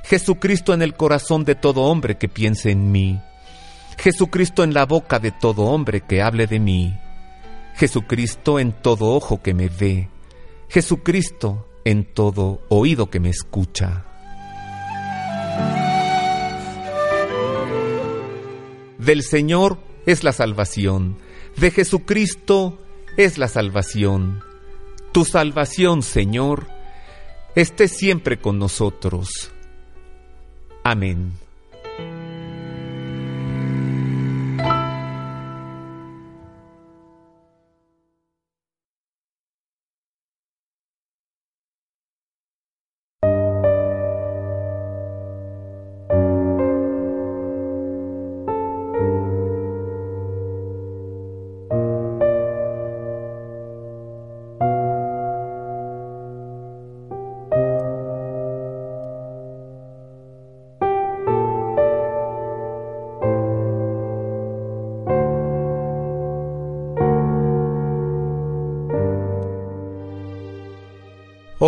Jesucristo 0.04 0.74
en 0.74 0.82
el 0.82 0.96
corazón 0.96 1.46
de 1.46 1.56
todo 1.56 1.84
hombre 1.84 2.18
que 2.18 2.28
piense 2.28 2.72
en 2.72 2.92
mí, 2.92 3.20
Jesucristo 3.98 4.64
en 4.64 4.74
la 4.74 4.86
boca 4.86 5.20
de 5.20 5.32
todo 5.32 5.64
hombre 5.64 6.02
que 6.02 6.22
hable 6.22 6.48
de 6.48 6.60
mí, 6.60 6.98
Jesucristo 7.76 8.60
en 8.60 8.72
todo 8.72 9.14
ojo 9.14 9.42
que 9.42 9.54
me 9.54 9.70
ve, 9.70 10.10
Jesucristo 10.70 11.68
en 11.86 12.06
todo 12.14 12.62
oído 12.70 13.10
que 13.10 13.20
me 13.20 13.30
escucha. 13.30 14.06
Del 18.98 19.22
Señor 19.22 19.78
es 20.06 20.24
la 20.24 20.34
salvación, 20.34 21.20
de 21.58 21.70
Jesucristo 21.70 22.80
es 23.18 23.38
la 23.38 23.48
salvación. 23.48 24.44
Tu 25.12 25.26
salvación, 25.26 26.02
Señor, 26.02 26.68
esté 27.56 27.88
siempre 27.88 28.40
con 28.40 28.60
nosotros. 28.60 29.52
Amén. 30.84 31.45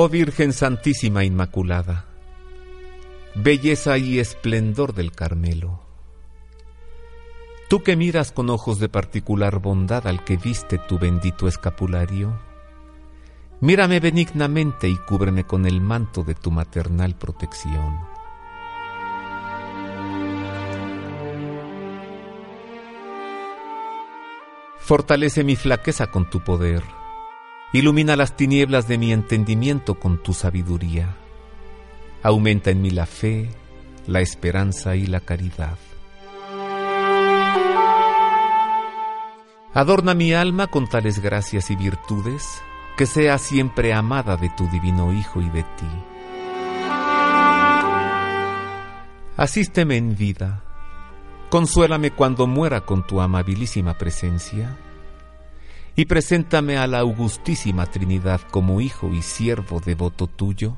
Virgen 0.10 0.54
Santísima 0.54 1.24
Inmaculada, 1.24 2.06
belleza 3.36 3.98
y 3.98 4.20
esplendor 4.20 4.93
del 4.93 5.12
Carmelo, 5.12 5.82
tú 7.70 7.84
que 7.84 7.96
miras 7.96 8.32
con 8.32 8.50
ojos 8.50 8.80
de 8.80 8.89
particular 8.89 9.60
bondad 9.60 10.08
al 10.08 10.24
que 10.24 10.38
viste 10.38 10.78
tu 10.78 10.98
bendito 10.98 11.48
escapulario, 11.48 12.39
mírame 13.62 14.00
benignamente 14.00 14.89
y 14.89 14.98
cúbreme 14.98 15.46
con 15.46 15.65
el 15.65 15.82
manto 15.82 16.24
de 16.24 16.36
tu 16.36 16.52
maternal 16.52 17.15
protección. 17.15 18.00
Fortalece 24.80 25.43
mi 25.43 25.56
flaqueza 25.56 26.08
con 26.08 26.30
tu 26.30 26.43
poder 26.43 26.96
Ilumina 27.73 28.15
las 28.15 28.38
tinieblas 28.38 28.88
de 28.88 28.97
mi 28.97 29.12
entendimiento 29.12 29.95
con 29.95 30.23
tu 30.23 30.34
sabiduría. 30.34 31.17
Aumenta 32.23 32.69
en 32.69 32.82
mí 32.82 32.91
la 32.91 33.06
fe, 33.06 33.49
la 34.08 34.21
esperanza 34.21 34.95
y 34.95 35.06
la 35.06 35.19
caridad. 35.19 35.77
Adorna 39.73 40.13
mi 40.13 40.34
alma 40.34 40.67
con 40.67 40.88
tales 40.88 41.19
gracias 41.19 41.69
y 41.69 41.75
virtudes, 41.75 42.62
que 42.95 43.06
sea 43.06 43.38
siempre 43.38 43.93
amada 43.93 44.38
de 44.38 44.49
tu 44.49 44.65
divino 44.69 45.12
Hijo 45.12 45.41
y 45.41 45.49
de 45.49 45.63
ti. 45.63 45.86
Asísteme 49.36 49.97
en 49.97 50.15
vida, 50.15 50.63
consuélame 51.49 52.12
cuando 52.12 52.47
muera 52.47 52.86
con 52.86 53.06
tu 53.06 53.19
amabilísima 53.19 53.97
presencia 53.97 54.77
y 55.97 56.05
preséntame 56.05 56.77
a 56.77 56.86
la 56.86 56.99
Augustísima 56.99 57.88
Trinidad 57.88 58.39
como 58.51 58.81
Hijo 58.81 59.10
y 59.13 59.23
siervo 59.23 59.79
devoto 59.79 60.27
tuyo, 60.27 60.77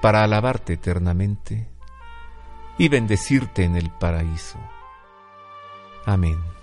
para 0.00 0.24
alabarte 0.24 0.72
eternamente 0.72 1.68
y 2.78 2.88
bendecirte 2.88 3.64
en 3.64 3.76
el 3.76 3.90
paraíso. 3.90 4.58
Amén. 6.06 6.55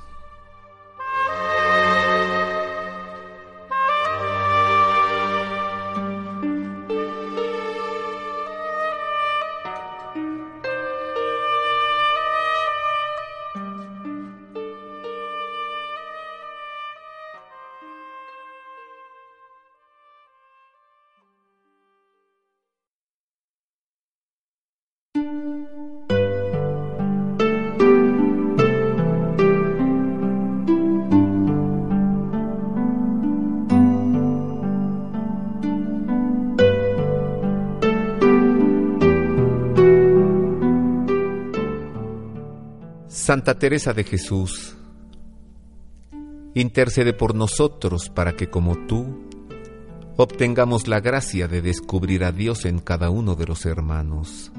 Santa 43.23 43.57
Teresa 43.57 43.93
de 43.93 44.03
Jesús, 44.03 44.75
intercede 46.55 47.13
por 47.13 47.35
nosotros 47.35 48.09
para 48.09 48.33
que 48.33 48.49
como 48.49 48.75
tú 48.85 49.29
obtengamos 50.17 50.89
la 50.89 50.99
gracia 50.99 51.47
de 51.47 51.61
descubrir 51.61 52.25
a 52.25 52.33
Dios 52.33 52.65
en 52.65 52.79
cada 52.79 53.09
uno 53.09 53.35
de 53.35 53.45
los 53.45 53.65
hermanos. 53.65 54.51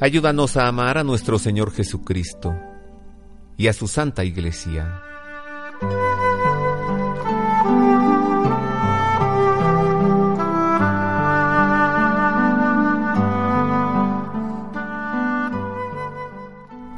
Ayúdanos 0.00 0.56
a 0.56 0.66
amar 0.66 0.96
a 0.96 1.04
nuestro 1.04 1.38
Señor 1.38 1.72
Jesucristo 1.72 2.56
y 3.58 3.66
a 3.66 3.74
su 3.74 3.86
Santa 3.86 4.24
Iglesia. 4.24 5.02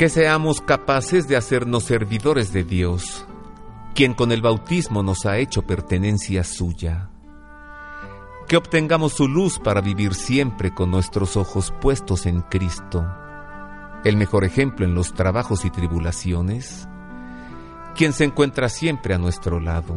Que 0.00 0.08
seamos 0.08 0.62
capaces 0.62 1.28
de 1.28 1.36
hacernos 1.36 1.84
servidores 1.84 2.54
de 2.54 2.64
Dios, 2.64 3.26
quien 3.94 4.14
con 4.14 4.32
el 4.32 4.40
bautismo 4.40 5.02
nos 5.02 5.26
ha 5.26 5.36
hecho 5.36 5.60
pertenencia 5.60 6.42
suya. 6.42 7.10
Que 8.48 8.56
obtengamos 8.56 9.12
su 9.12 9.28
luz 9.28 9.58
para 9.58 9.82
vivir 9.82 10.14
siempre 10.14 10.72
con 10.72 10.90
nuestros 10.90 11.36
ojos 11.36 11.74
puestos 11.82 12.24
en 12.24 12.40
Cristo, 12.40 13.06
el 14.02 14.16
mejor 14.16 14.44
ejemplo 14.44 14.86
en 14.86 14.94
los 14.94 15.12
trabajos 15.12 15.66
y 15.66 15.70
tribulaciones, 15.70 16.88
quien 17.94 18.14
se 18.14 18.24
encuentra 18.24 18.70
siempre 18.70 19.12
a 19.12 19.18
nuestro 19.18 19.60
lado. 19.60 19.94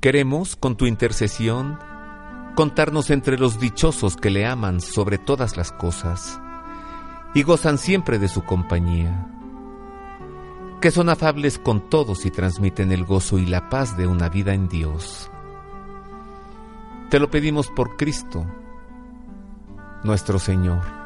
Queremos, 0.00 0.56
con 0.56 0.78
tu 0.78 0.86
intercesión, 0.86 1.78
contarnos 2.56 3.10
entre 3.10 3.38
los 3.38 3.60
dichosos 3.60 4.16
que 4.16 4.30
le 4.30 4.46
aman 4.46 4.80
sobre 4.80 5.18
todas 5.18 5.58
las 5.58 5.70
cosas 5.70 6.40
y 7.34 7.42
gozan 7.42 7.76
siempre 7.76 8.18
de 8.18 8.28
su 8.28 8.44
compañía, 8.44 9.28
que 10.80 10.90
son 10.90 11.10
afables 11.10 11.58
con 11.58 11.90
todos 11.90 12.24
y 12.24 12.30
transmiten 12.30 12.92
el 12.92 13.04
gozo 13.04 13.36
y 13.38 13.44
la 13.44 13.68
paz 13.68 13.98
de 13.98 14.06
una 14.06 14.30
vida 14.30 14.54
en 14.54 14.68
Dios. 14.68 15.30
Te 17.10 17.20
lo 17.20 17.30
pedimos 17.30 17.68
por 17.68 17.98
Cristo, 17.98 18.46
nuestro 20.02 20.38
Señor. 20.38 21.05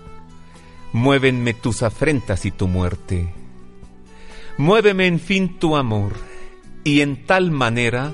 Muévenme 0.93 1.53
tus 1.53 1.83
afrentas 1.83 2.45
y 2.45 2.51
tu 2.51 2.67
muerte. 2.67 3.33
Muéveme 4.57 5.07
en 5.07 5.19
fin 5.19 5.57
tu 5.57 5.77
amor, 5.77 6.13
y 6.83 6.99
en 6.99 7.25
tal 7.25 7.49
manera 7.49 8.11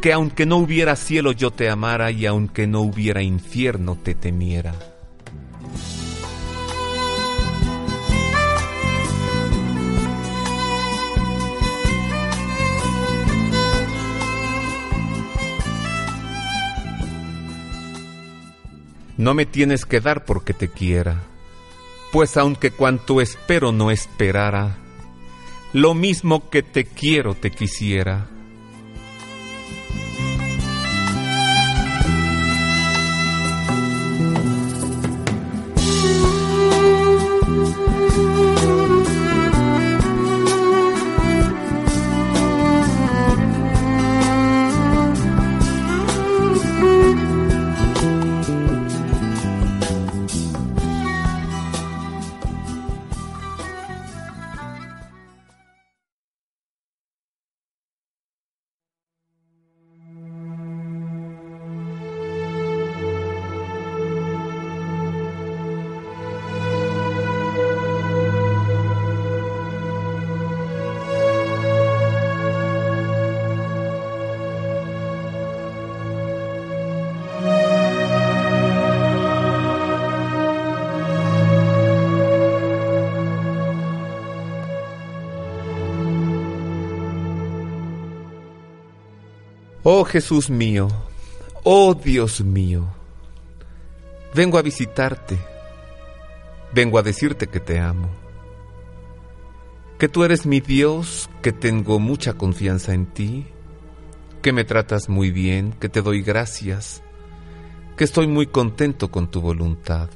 que 0.00 0.12
aunque 0.12 0.46
no 0.46 0.58
hubiera 0.58 0.94
cielo 0.94 1.32
yo 1.32 1.50
te 1.50 1.68
amara 1.68 2.12
y 2.12 2.26
aunque 2.26 2.68
no 2.68 2.82
hubiera 2.82 3.22
infierno 3.22 3.96
te 3.96 4.14
temiera. 4.14 4.74
No 19.16 19.34
me 19.34 19.46
tienes 19.46 19.86
que 19.86 20.00
dar 20.00 20.24
porque 20.24 20.52
te 20.52 20.68
quiera 20.68 21.22
pues 22.12 22.36
aunque 22.36 22.70
cuanto 22.70 23.20
espero 23.20 23.72
no 23.72 23.90
esperara, 23.90 24.78
lo 25.72 25.94
mismo 25.94 26.48
que 26.50 26.62
te 26.62 26.84
quiero 26.84 27.34
te 27.34 27.50
quisiera. 27.50 28.28
Jesús 90.06 90.50
mío, 90.50 90.88
oh 91.64 91.94
Dios 91.94 92.40
mío, 92.40 92.86
vengo 94.34 94.56
a 94.56 94.62
visitarte, 94.62 95.36
vengo 96.72 96.98
a 96.98 97.02
decirte 97.02 97.48
que 97.48 97.60
te 97.60 97.80
amo, 97.80 98.08
que 99.98 100.08
tú 100.08 100.24
eres 100.24 100.46
mi 100.46 100.60
Dios, 100.60 101.28
que 101.42 101.52
tengo 101.52 101.98
mucha 101.98 102.34
confianza 102.34 102.94
en 102.94 103.06
ti, 103.06 103.46
que 104.42 104.52
me 104.52 104.64
tratas 104.64 105.08
muy 105.08 105.30
bien, 105.30 105.72
que 105.72 105.88
te 105.88 106.02
doy 106.02 106.22
gracias, 106.22 107.02
que 107.96 108.04
estoy 108.04 108.28
muy 108.28 108.46
contento 108.46 109.10
con 109.10 109.30
tu 109.30 109.40
voluntad. 109.40 110.08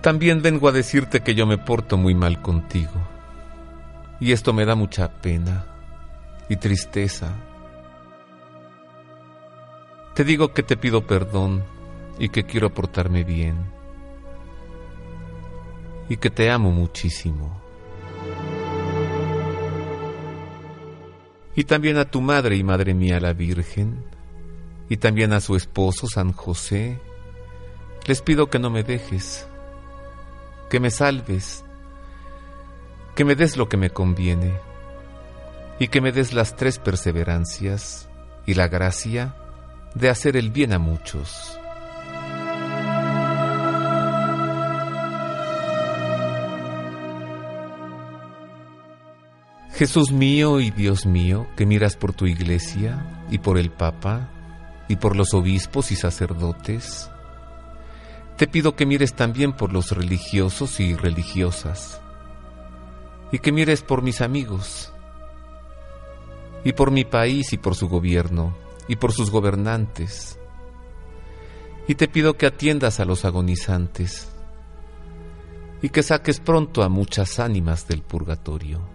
También 0.00 0.42
vengo 0.42 0.66
a 0.66 0.72
decirte 0.72 1.20
que 1.20 1.36
yo 1.36 1.46
me 1.46 1.58
porto 1.58 1.96
muy 1.96 2.12
mal 2.12 2.42
contigo 2.42 3.11
y 4.22 4.30
esto 4.30 4.52
me 4.52 4.64
da 4.64 4.76
mucha 4.76 5.20
pena 5.20 5.66
y 6.48 6.54
tristeza. 6.54 7.34
Te 10.14 10.22
digo 10.22 10.54
que 10.54 10.62
te 10.62 10.76
pido 10.76 11.04
perdón 11.08 11.64
y 12.20 12.28
que 12.28 12.44
quiero 12.44 12.72
portarme 12.72 13.24
bien 13.24 13.56
y 16.08 16.18
que 16.18 16.30
te 16.30 16.52
amo 16.52 16.70
muchísimo. 16.70 17.60
Y 21.56 21.64
también 21.64 21.96
a 21.96 22.04
tu 22.04 22.20
madre 22.20 22.54
y 22.54 22.62
madre 22.62 22.94
mía 22.94 23.18
la 23.18 23.32
Virgen, 23.32 24.04
y 24.88 24.98
también 24.98 25.32
a 25.32 25.40
su 25.40 25.56
esposo 25.56 26.06
San 26.06 26.32
José, 26.32 27.00
les 28.06 28.22
pido 28.22 28.48
que 28.48 28.60
no 28.60 28.70
me 28.70 28.84
dejes, 28.84 29.48
que 30.70 30.78
me 30.78 30.92
salves 30.92 31.64
que 33.14 33.24
me 33.24 33.34
des 33.34 33.56
lo 33.56 33.68
que 33.68 33.76
me 33.76 33.90
conviene 33.90 34.54
y 35.78 35.88
que 35.88 36.00
me 36.00 36.12
des 36.12 36.32
las 36.32 36.56
tres 36.56 36.78
perseverancias 36.78 38.08
y 38.46 38.54
la 38.54 38.68
gracia 38.68 39.34
de 39.94 40.08
hacer 40.08 40.36
el 40.36 40.50
bien 40.50 40.72
a 40.72 40.78
muchos. 40.78 41.58
Jesús 49.74 50.12
mío 50.12 50.60
y 50.60 50.70
Dios 50.70 51.06
mío, 51.06 51.46
que 51.56 51.66
miras 51.66 51.96
por 51.96 52.12
tu 52.12 52.26
iglesia 52.26 53.24
y 53.30 53.38
por 53.38 53.58
el 53.58 53.70
Papa 53.70 54.30
y 54.88 54.96
por 54.96 55.16
los 55.16 55.34
obispos 55.34 55.90
y 55.92 55.96
sacerdotes, 55.96 57.10
te 58.36 58.46
pido 58.46 58.76
que 58.76 58.86
mires 58.86 59.14
también 59.14 59.52
por 59.52 59.72
los 59.72 59.90
religiosos 59.90 60.78
y 60.80 60.94
religiosas 60.94 62.01
y 63.32 63.38
que 63.38 63.50
mires 63.50 63.82
por 63.82 64.02
mis 64.02 64.20
amigos, 64.20 64.92
y 66.64 66.74
por 66.74 66.90
mi 66.90 67.04
país 67.04 67.52
y 67.52 67.58
por 67.58 67.74
su 67.74 67.88
gobierno, 67.88 68.54
y 68.86 68.96
por 68.96 69.12
sus 69.12 69.30
gobernantes. 69.30 70.38
Y 71.88 71.94
te 71.96 72.06
pido 72.06 72.36
que 72.36 72.46
atiendas 72.46 73.00
a 73.00 73.04
los 73.04 73.24
agonizantes, 73.24 74.30
y 75.80 75.88
que 75.88 76.02
saques 76.02 76.38
pronto 76.38 76.82
a 76.82 76.88
muchas 76.88 77.40
ánimas 77.40 77.88
del 77.88 78.02
purgatorio. 78.02 78.91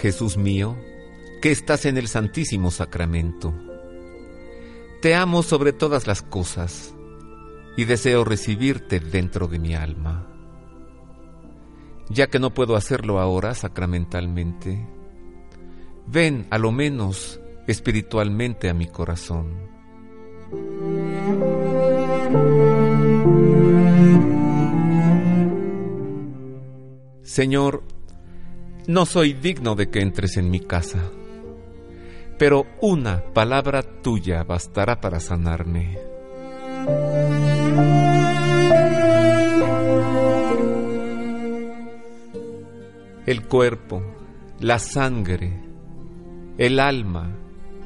Jesús 0.00 0.38
mío, 0.38 0.78
que 1.42 1.50
estás 1.50 1.84
en 1.84 1.98
el 1.98 2.08
Santísimo 2.08 2.70
Sacramento. 2.70 3.52
Te 5.02 5.14
amo 5.14 5.42
sobre 5.42 5.74
todas 5.74 6.06
las 6.06 6.22
cosas 6.22 6.94
y 7.76 7.84
deseo 7.84 8.24
recibirte 8.24 8.98
dentro 8.98 9.46
de 9.46 9.58
mi 9.58 9.74
alma. 9.74 10.26
Ya 12.08 12.28
que 12.28 12.38
no 12.38 12.54
puedo 12.54 12.76
hacerlo 12.76 13.20
ahora 13.20 13.54
sacramentalmente, 13.54 14.88
ven 16.06 16.46
a 16.48 16.56
lo 16.56 16.72
menos 16.72 17.38
espiritualmente 17.66 18.70
a 18.70 18.74
mi 18.74 18.86
corazón. 18.86 19.68
Señor, 27.22 27.84
no 28.90 29.06
soy 29.06 29.34
digno 29.34 29.76
de 29.76 29.88
que 29.88 30.00
entres 30.00 30.36
en 30.36 30.50
mi 30.50 30.58
casa, 30.58 31.12
pero 32.40 32.66
una 32.80 33.22
palabra 33.32 33.82
tuya 33.82 34.42
bastará 34.42 35.00
para 35.00 35.20
sanarme. 35.20 35.96
El 43.26 43.46
cuerpo, 43.46 44.02
la 44.58 44.80
sangre, 44.80 45.62
el 46.58 46.80
alma 46.80 47.36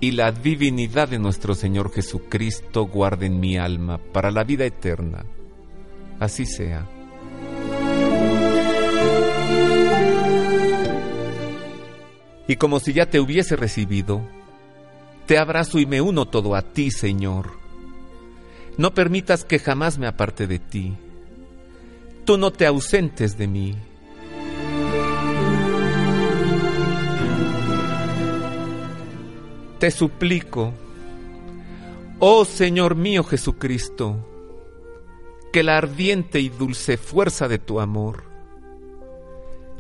y 0.01 0.13
la 0.13 0.33
divinidad 0.33 1.09
de 1.09 1.19
nuestro 1.19 1.55
Señor 1.55 1.93
Jesucristo 1.93 2.87
guarden 2.87 3.41
mi 3.41 3.59
alma 3.59 3.99
para 3.99 4.31
la 4.31 4.43
vida 4.43 4.65
eterna. 4.65 5.27
Así 6.19 6.47
sea. 6.47 6.94
Y 12.47 12.57
como 12.57 12.81
si 12.81 12.93
ya 12.93 13.07
te 13.07 13.21
hubiese 13.21 13.57
recibido, 13.57 14.21
te 15.27 15.39
abrazo 15.39 15.79
y 15.79 15.87
me 15.87 16.01
uno 16.01 16.27
todo 16.27 16.55
a 16.55 16.63
ti, 16.63 16.91
Señor. 16.91 17.53
No 18.77 18.93
permitas 18.93 19.45
que 19.45 19.59
jamás 19.59 19.99
me 19.99 20.07
aparte 20.07 20.47
de 20.47 20.59
ti. 20.59 20.95
Tú 22.25 22.37
no 22.37 22.53
te 22.53 22.67
ausentes 22.67 23.39
de 23.39 23.47
mí. 23.47 23.75
Te 29.79 29.91
suplico, 29.91 30.73
oh 32.19 32.45
Señor 32.45 32.95
mío 32.95 33.23
Jesucristo, 33.25 34.17
que 35.53 35.63
la 35.63 35.77
ardiente 35.77 36.41
y 36.41 36.49
dulce 36.49 36.97
fuerza 36.97 37.49
de 37.49 37.59
tu 37.59 37.81
amor 37.81 38.35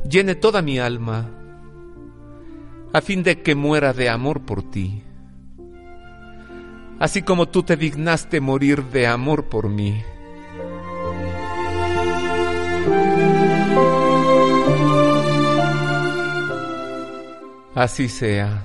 llene 0.08 0.34
toda 0.34 0.62
mi 0.62 0.78
alma 0.78 1.30
a 2.94 3.00
fin 3.00 3.24
de 3.24 3.42
que 3.42 3.56
muera 3.56 3.92
de 3.92 4.08
amor 4.08 4.42
por 4.42 4.62
ti, 4.70 5.02
así 7.00 7.22
como 7.22 7.48
tú 7.48 7.64
te 7.64 7.76
dignaste 7.76 8.40
morir 8.40 8.84
de 8.84 9.08
amor 9.08 9.46
por 9.46 9.68
mí. 9.68 10.00
Así 17.74 18.08
sea. 18.08 18.64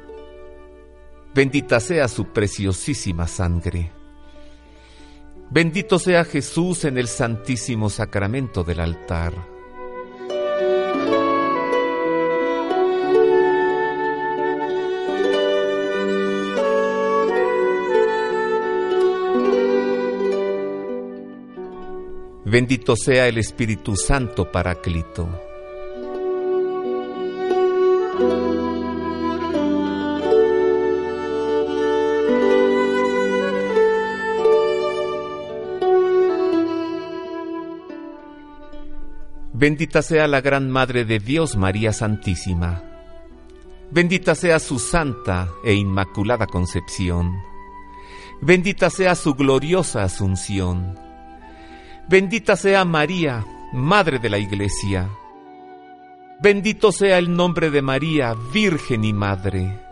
Bendita 1.33 1.79
sea 1.79 2.09
su 2.09 2.25
preciosísima 2.25 3.25
sangre. 3.25 3.91
Bendito 5.49 5.97
sea 5.97 6.25
Jesús 6.25 6.83
en 6.83 6.97
el 6.97 7.07
santísimo 7.07 7.89
sacramento 7.89 8.65
del 8.65 8.81
altar. 8.81 9.33
Bendito 22.43 22.97
sea 22.97 23.29
el 23.29 23.37
Espíritu 23.37 23.95
Santo 23.95 24.51
Paráclito. 24.51 25.50
Bendita 39.61 40.01
sea 40.01 40.25
la 40.25 40.41
Gran 40.41 40.71
Madre 40.71 41.05
de 41.05 41.19
Dios, 41.19 41.55
María 41.55 41.93
Santísima. 41.93 42.81
Bendita 43.91 44.33
sea 44.33 44.57
su 44.57 44.79
santa 44.79 45.49
e 45.63 45.75
inmaculada 45.75 46.47
concepción. 46.47 47.31
Bendita 48.41 48.89
sea 48.89 49.13
su 49.13 49.35
gloriosa 49.35 50.01
asunción. 50.01 50.97
Bendita 52.09 52.55
sea 52.55 52.85
María, 52.85 53.45
Madre 53.71 54.17
de 54.17 54.31
la 54.31 54.39
Iglesia. 54.39 55.11
Bendito 56.41 56.91
sea 56.91 57.19
el 57.19 57.31
nombre 57.31 57.69
de 57.69 57.83
María, 57.83 58.33
Virgen 58.51 59.03
y 59.03 59.13
Madre. 59.13 59.90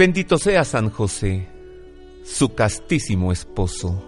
Bendito 0.00 0.38
sea 0.38 0.64
San 0.64 0.88
José, 0.88 1.46
su 2.24 2.54
castísimo 2.54 3.32
esposo. 3.32 4.02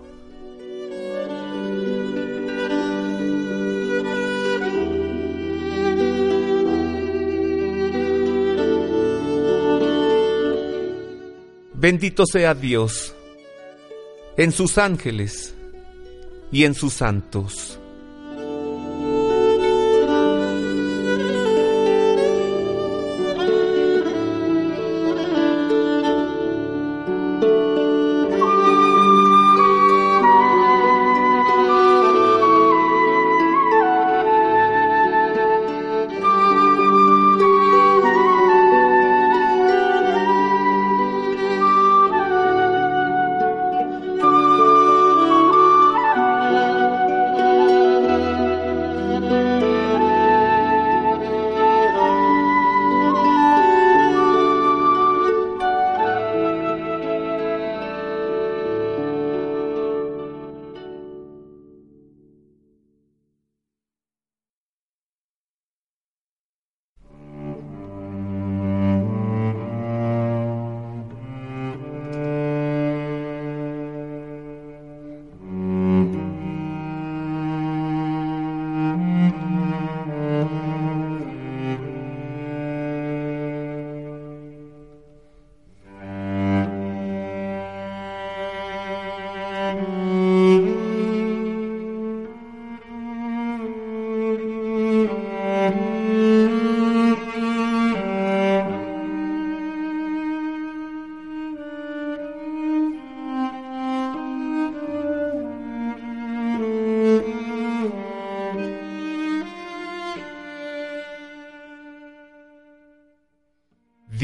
Bendito 11.75 12.25
sea 12.25 12.55
Dios 12.55 13.15
en 14.39 14.51
sus 14.51 14.79
ángeles 14.79 15.55
y 16.51 16.65
en 16.65 16.73
sus 16.73 16.95
santos. 16.95 17.82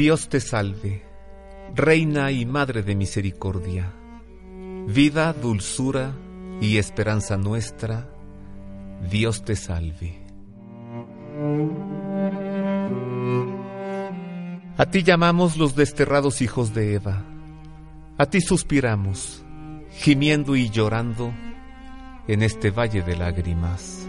Dios 0.09 0.27
te 0.27 0.39
salve, 0.39 1.03
Reina 1.75 2.31
y 2.31 2.43
Madre 2.43 2.81
de 2.81 2.95
Misericordia, 2.95 3.93
vida, 4.87 5.33
dulzura 5.33 6.15
y 6.59 6.77
esperanza 6.77 7.37
nuestra, 7.37 8.09
Dios 9.07 9.45
te 9.45 9.55
salve. 9.55 10.17
A 14.77 14.85
ti 14.89 15.03
llamamos 15.03 15.57
los 15.57 15.75
desterrados 15.75 16.41
hijos 16.41 16.73
de 16.73 16.95
Eva, 16.95 17.23
a 18.17 18.25
ti 18.25 18.41
suspiramos, 18.41 19.45
gimiendo 19.91 20.55
y 20.55 20.71
llorando 20.71 21.31
en 22.27 22.41
este 22.41 22.71
valle 22.71 23.03
de 23.03 23.15
lágrimas. 23.15 24.08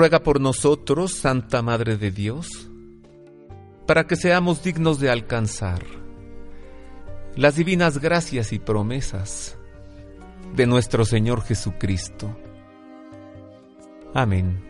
Ruega 0.00 0.22
por 0.22 0.40
nosotros, 0.40 1.12
Santa 1.12 1.60
Madre 1.60 1.98
de 1.98 2.10
Dios, 2.10 2.70
para 3.86 4.06
que 4.06 4.16
seamos 4.16 4.62
dignos 4.64 4.98
de 4.98 5.10
alcanzar 5.10 5.84
las 7.36 7.56
divinas 7.56 7.98
gracias 7.98 8.54
y 8.54 8.58
promesas 8.58 9.58
de 10.56 10.64
nuestro 10.64 11.04
Señor 11.04 11.42
Jesucristo. 11.42 12.34
Amén. 14.14 14.69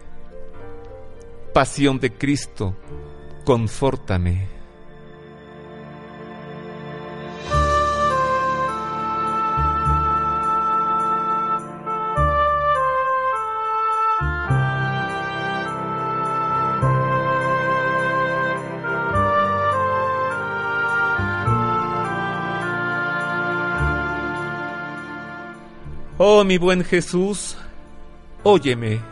Pasión 1.53 1.99
de 1.99 2.13
Cristo, 2.13 2.77
confórtame. 3.43 4.47
Oh 26.17 26.45
mi 26.45 26.57
buen 26.57 26.85
Jesús, 26.85 27.57
óyeme. 28.43 29.10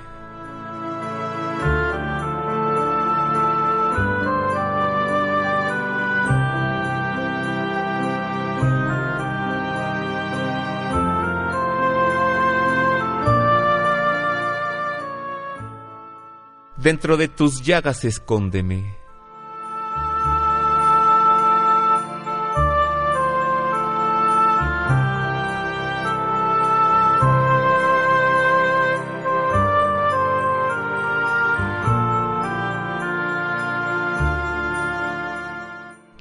Dentro 16.82 17.18
de 17.18 17.28
tus 17.28 17.62
llagas 17.62 18.06
escóndeme. 18.06 18.96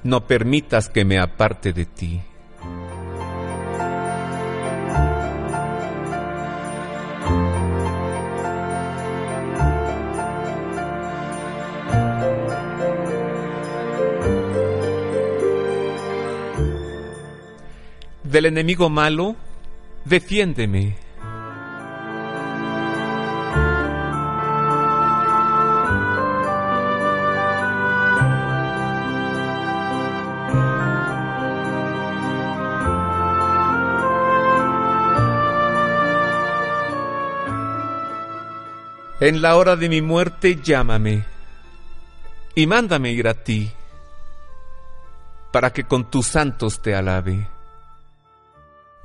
No 0.02 0.26
permitas 0.26 0.88
que 0.88 1.04
me 1.04 1.20
aparte 1.20 1.72
de 1.72 1.86
ti. 1.86 2.20
Del 18.30 18.44
enemigo 18.44 18.90
malo, 18.90 19.36
defiéndeme. 20.04 20.94
En 39.20 39.40
la 39.40 39.56
hora 39.56 39.74
de 39.74 39.88
mi 39.88 40.02
muerte 40.02 40.60
llámame 40.62 41.24
y 42.54 42.66
mándame 42.66 43.10
ir 43.10 43.26
a 43.26 43.42
ti, 43.42 43.72
para 45.50 45.72
que 45.72 45.84
con 45.84 46.10
tus 46.10 46.26
santos 46.26 46.82
te 46.82 46.94
alabe 46.94 47.57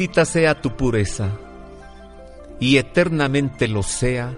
Bendita 0.00 0.24
sea 0.24 0.58
tu 0.62 0.78
pureza, 0.78 1.28
y 2.58 2.78
eternamente 2.78 3.68
lo 3.68 3.82
sea, 3.82 4.34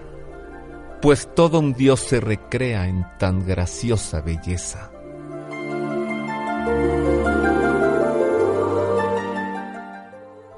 pues 1.01 1.33
todo 1.33 1.59
un 1.59 1.71
Dios 1.71 2.01
se 2.01 2.19
recrea 2.19 2.89
en 2.89 3.05
tan 3.17 3.47
graciosa 3.47 4.19
belleza. 4.19 4.91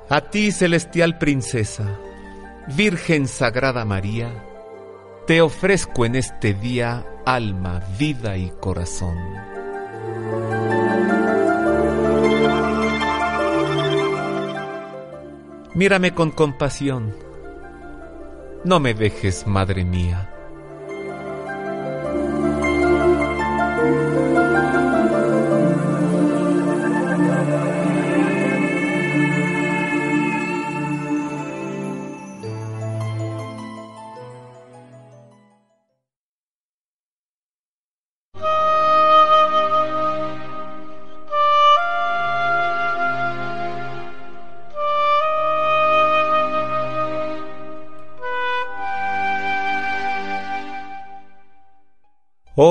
A 0.10 0.22
ti, 0.32 0.52
celestial 0.52 1.20
princesa, 1.20 2.00
Virgen 2.76 3.28
Sagrada 3.28 3.86
María, 3.86 4.44
te 5.28 5.40
ofrezco 5.40 6.08
en 6.08 6.16
este 6.16 6.56
día 6.56 7.06
alma, 7.28 7.80
vida 8.00 8.38
y 8.38 8.50
corazón. 8.60 9.45
Mírame 15.76 16.14
con 16.14 16.32
compasión. 16.32 17.14
No 18.64 18.80
me 18.80 18.94
dejes, 18.94 19.46
Madre 19.46 19.84
mía. 19.84 20.25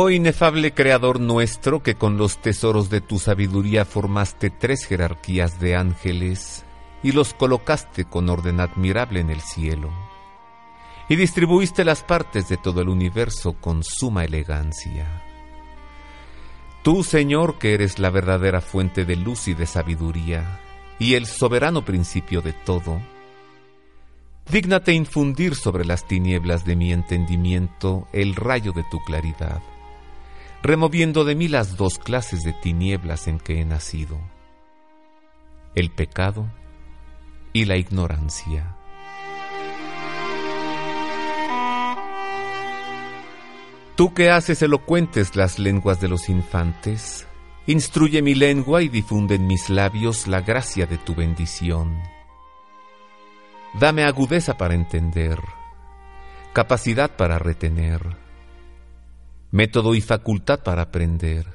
Oh 0.06 0.10
inefable 0.10 0.74
Creador 0.74 1.18
nuestro, 1.18 1.82
que 1.82 1.94
con 1.94 2.18
los 2.18 2.36
tesoros 2.36 2.90
de 2.90 3.00
tu 3.00 3.18
sabiduría 3.18 3.86
formaste 3.86 4.50
tres 4.50 4.84
jerarquías 4.84 5.60
de 5.60 5.76
ángeles 5.76 6.66
y 7.02 7.12
los 7.12 7.32
colocaste 7.32 8.04
con 8.04 8.28
orden 8.28 8.60
admirable 8.60 9.20
en 9.20 9.30
el 9.30 9.40
cielo, 9.40 9.90
y 11.08 11.16
distribuiste 11.16 11.86
las 11.86 12.02
partes 12.02 12.50
de 12.50 12.58
todo 12.58 12.82
el 12.82 12.90
universo 12.90 13.54
con 13.54 13.82
suma 13.82 14.26
elegancia. 14.26 15.06
Tú, 16.82 17.02
Señor, 17.02 17.56
que 17.56 17.72
eres 17.72 17.98
la 17.98 18.10
verdadera 18.10 18.60
fuente 18.60 19.06
de 19.06 19.16
luz 19.16 19.48
y 19.48 19.54
de 19.54 19.64
sabiduría, 19.64 20.60
y 20.98 21.14
el 21.14 21.24
soberano 21.24 21.82
principio 21.82 22.42
de 22.42 22.52
todo, 22.52 23.00
dígnate 24.50 24.92
infundir 24.92 25.54
sobre 25.54 25.86
las 25.86 26.06
tinieblas 26.06 26.66
de 26.66 26.76
mi 26.76 26.92
entendimiento 26.92 28.06
el 28.12 28.34
rayo 28.34 28.72
de 28.72 28.84
tu 28.90 29.00
claridad 29.00 29.62
removiendo 30.64 31.24
de 31.24 31.34
mí 31.34 31.46
las 31.46 31.76
dos 31.76 31.98
clases 31.98 32.42
de 32.42 32.54
tinieblas 32.54 33.28
en 33.28 33.38
que 33.38 33.60
he 33.60 33.66
nacido, 33.66 34.18
el 35.74 35.90
pecado 35.90 36.50
y 37.52 37.66
la 37.66 37.76
ignorancia. 37.76 38.74
Tú 43.94 44.14
que 44.14 44.30
haces 44.30 44.62
elocuentes 44.62 45.36
las 45.36 45.58
lenguas 45.58 46.00
de 46.00 46.08
los 46.08 46.30
infantes, 46.30 47.28
instruye 47.66 48.22
mi 48.22 48.34
lengua 48.34 48.80
y 48.80 48.88
difunde 48.88 49.34
en 49.34 49.46
mis 49.46 49.68
labios 49.68 50.26
la 50.26 50.40
gracia 50.40 50.86
de 50.86 50.96
tu 50.96 51.14
bendición. 51.14 52.00
Dame 53.78 54.04
agudeza 54.04 54.56
para 54.56 54.74
entender, 54.74 55.40
capacidad 56.54 57.14
para 57.16 57.38
retener, 57.38 58.23
método 59.54 59.94
y 59.94 60.00
facultad 60.00 60.64
para 60.64 60.82
aprender, 60.82 61.46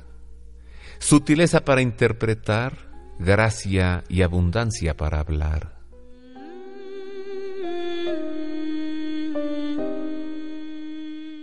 sutileza 1.00 1.66
para 1.66 1.82
interpretar, 1.82 2.88
gracia 3.20 4.06
y 4.08 4.22
abundancia 4.22 4.96
para 4.96 5.20
hablar. 5.20 5.78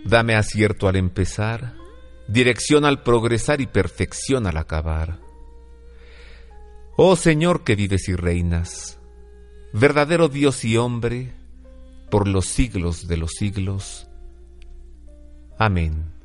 Dame 0.03 0.33
acierto 0.33 0.87
al 0.87 0.95
empezar 0.95 1.75
dirección 2.27 2.85
al 2.85 3.03
progresar 3.03 3.61
y 3.61 3.67
perfección 3.67 4.47
al 4.47 4.57
acabar. 4.57 5.19
Oh 6.95 7.15
Señor 7.15 7.63
que 7.65 7.75
vives 7.75 8.09
y 8.09 8.15
reinas, 8.15 8.99
verdadero 9.73 10.27
Dios 10.27 10.65
y 10.65 10.75
hombre, 10.75 11.35
por 12.09 12.27
los 12.27 12.47
siglos 12.47 13.07
de 13.07 13.17
los 13.17 13.33
siglos. 13.33 14.09
Amén. 15.59 16.16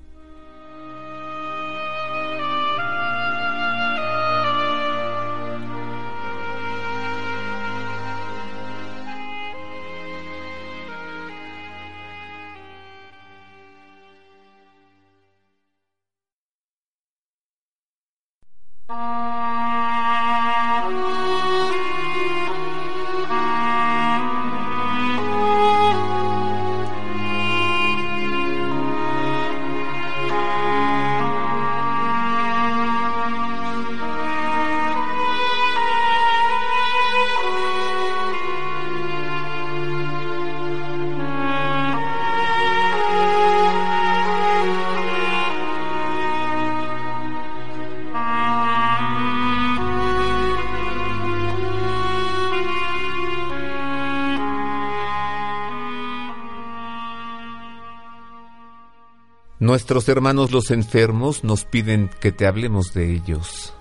Nuestros 59.73 60.07
hermanos 60.11 60.51
los 60.51 60.71
enfermos 60.71 61.45
nos 61.45 61.65
piden 61.65 62.11
que 62.21 62.31
te 62.31 62.47
hablemos 62.47 62.93
de 62.93 63.11
ellos. 63.11 63.73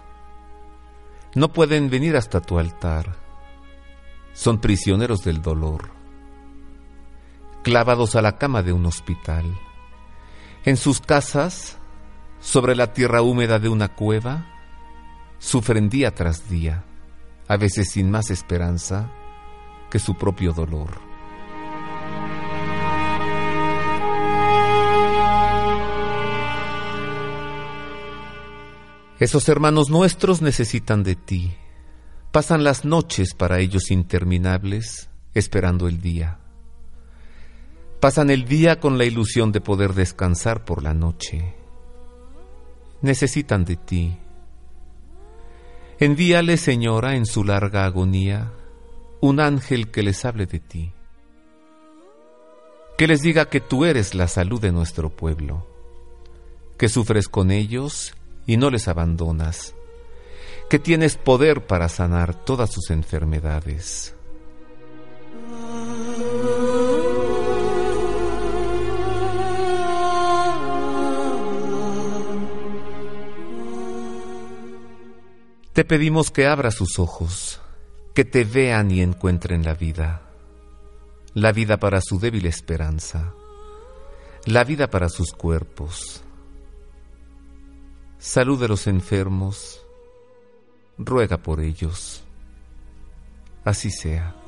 No 1.35 1.51
pueden 1.51 1.89
venir 1.89 2.15
hasta 2.15 2.39
tu 2.39 2.59
altar. 2.59 3.17
Son 4.31 4.61
prisioneros 4.61 5.25
del 5.25 5.41
dolor, 5.41 5.89
clavados 7.61 8.15
a 8.15 8.21
la 8.21 8.37
cama 8.37 8.63
de 8.63 8.71
un 8.71 8.85
hospital. 8.85 9.43
En 10.63 10.77
sus 10.77 11.01
casas, 11.01 11.77
sobre 12.39 12.73
la 12.73 12.93
tierra 12.93 13.21
húmeda 13.21 13.59
de 13.59 13.67
una 13.67 13.93
cueva, 13.93 14.45
sufren 15.39 15.89
día 15.89 16.15
tras 16.15 16.47
día, 16.47 16.85
a 17.49 17.57
veces 17.57 17.91
sin 17.91 18.09
más 18.09 18.31
esperanza 18.31 19.11
que 19.89 19.99
su 19.99 20.15
propio 20.15 20.53
dolor. 20.53 21.10
Esos 29.21 29.47
hermanos 29.49 29.91
nuestros 29.91 30.41
necesitan 30.41 31.03
de 31.03 31.15
ti. 31.15 31.53
Pasan 32.31 32.63
las 32.63 32.85
noches 32.85 33.35
para 33.35 33.59
ellos 33.59 33.91
interminables, 33.91 35.11
esperando 35.35 35.87
el 35.87 36.01
día. 36.01 36.39
Pasan 37.99 38.31
el 38.31 38.45
día 38.45 38.79
con 38.79 38.97
la 38.97 39.05
ilusión 39.05 39.51
de 39.51 39.61
poder 39.61 39.93
descansar 39.93 40.65
por 40.65 40.81
la 40.81 40.95
noche. 40.95 41.53
Necesitan 43.03 43.63
de 43.63 43.75
ti. 43.75 44.17
Envíale, 45.99 46.57
Señora, 46.57 47.15
en 47.15 47.27
su 47.27 47.43
larga 47.43 47.85
agonía, 47.85 48.51
un 49.19 49.39
ángel 49.39 49.91
que 49.91 50.01
les 50.01 50.25
hable 50.25 50.47
de 50.47 50.59
ti. 50.59 50.93
Que 52.97 53.05
les 53.05 53.21
diga 53.21 53.49
que 53.49 53.61
tú 53.61 53.85
eres 53.85 54.15
la 54.15 54.27
salud 54.27 54.59
de 54.59 54.71
nuestro 54.71 55.11
pueblo, 55.11 55.67
que 56.79 56.89
sufres 56.89 57.27
con 57.27 57.51
ellos 57.51 58.15
y 58.51 58.57
no 58.57 58.69
les 58.69 58.89
abandonas, 58.89 59.75
que 60.69 60.77
tienes 60.77 61.15
poder 61.15 61.67
para 61.67 61.87
sanar 61.87 62.35
todas 62.35 62.69
sus 62.69 62.89
enfermedades. 62.89 64.13
Te 75.71 75.85
pedimos 75.85 76.29
que 76.29 76.45
abra 76.45 76.71
sus 76.71 76.99
ojos, 76.99 77.61
que 78.13 78.25
te 78.25 78.43
vean 78.43 78.91
y 78.91 78.99
encuentren 79.01 79.63
la 79.63 79.75
vida, 79.75 80.23
la 81.33 81.53
vida 81.53 81.77
para 81.77 82.01
su 82.01 82.19
débil 82.19 82.47
esperanza, 82.47 83.33
la 84.43 84.65
vida 84.65 84.89
para 84.89 85.07
sus 85.07 85.31
cuerpos, 85.31 86.25
Salud 88.21 88.61
de 88.61 88.67
los 88.67 88.85
enfermos, 88.85 89.81
ruega 90.99 91.37
por 91.37 91.59
ellos. 91.59 92.23
Así 93.65 93.89
sea. 93.89 94.40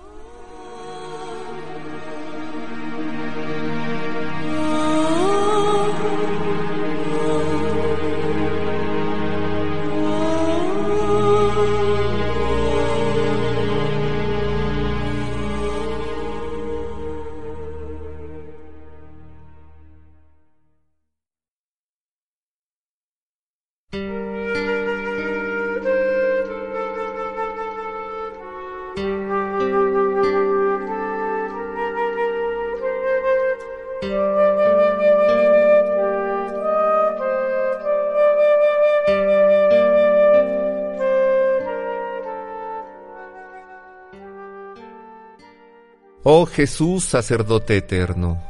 Oh 46.26 46.46
Jesús, 46.46 47.04
sacerdote 47.04 47.76
eterno, 47.76 48.42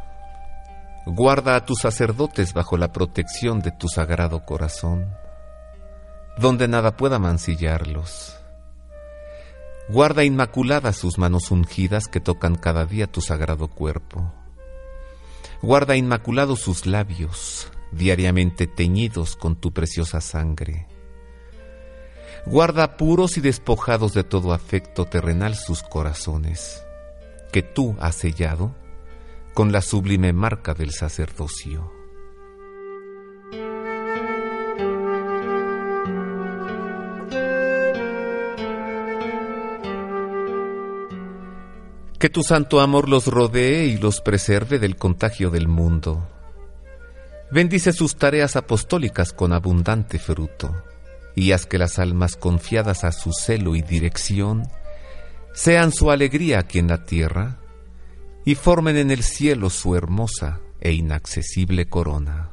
guarda 1.07 1.55
a 1.55 1.65
tus 1.65 1.79
sacerdotes 1.79 2.53
bajo 2.53 2.77
la 2.77 2.91
protección 2.91 3.61
de 3.61 3.71
tu 3.71 3.87
sagrado 3.87 4.45
corazón, 4.45 5.11
donde 6.37 6.67
nada 6.67 6.95
pueda 6.95 7.17
mancillarlos. 7.17 8.37
Guarda 9.89 10.23
inmaculadas 10.23 10.97
sus 10.97 11.17
manos 11.17 11.49
ungidas 11.49 12.07
que 12.07 12.19
tocan 12.19 12.53
cada 12.53 12.85
día 12.85 13.07
tu 13.07 13.21
sagrado 13.21 13.67
cuerpo. 13.67 14.31
Guarda 15.63 15.95
inmaculados 15.95 16.59
sus 16.59 16.85
labios, 16.85 17.71
diariamente 17.91 18.67
teñidos 18.67 19.35
con 19.35 19.55
tu 19.55 19.73
preciosa 19.73 20.21
sangre. 20.21 20.87
Guarda 22.45 22.97
puros 22.97 23.35
y 23.39 23.41
despojados 23.41 24.13
de 24.13 24.23
todo 24.23 24.53
afecto 24.53 25.05
terrenal 25.05 25.55
sus 25.55 25.81
corazones 25.81 26.82
que 27.53 27.61
tú 27.61 27.95
has 27.99 28.15
sellado 28.15 28.75
con 29.53 29.71
la 29.71 29.81
sublime 29.81 30.33
marca 30.33 30.73
del 30.73 30.91
sacerdocio. 30.91 31.93
Que 42.17 42.29
tu 42.29 42.41
santo 42.41 42.81
amor 42.81 43.07
los 43.07 43.27
rodee 43.27 43.85
y 43.85 43.97
los 43.97 44.19
preserve 44.21 44.79
del 44.79 44.95
contagio 44.95 45.51
del 45.51 45.67
mundo. 45.67 46.27
Bendice 47.51 47.93
sus 47.93 48.15
tareas 48.15 48.55
apostólicas 48.55 49.31
con 49.31 49.53
abundante 49.53 50.17
fruto, 50.17 50.73
y 51.35 51.51
haz 51.51 51.67
que 51.67 51.77
las 51.77 51.99
almas 51.99 52.35
confiadas 52.35 53.03
a 53.03 53.11
su 53.11 53.31
celo 53.31 53.75
y 53.75 53.83
dirección 53.83 54.63
sean 55.53 55.91
su 55.91 56.11
alegría 56.11 56.59
aquí 56.59 56.79
en 56.79 56.87
la 56.87 57.05
tierra 57.05 57.59
y 58.45 58.55
formen 58.55 58.97
en 58.97 59.11
el 59.11 59.23
cielo 59.23 59.69
su 59.69 59.95
hermosa 59.95 60.59
e 60.81 60.93
inaccesible 60.93 61.87
corona. 61.87 62.52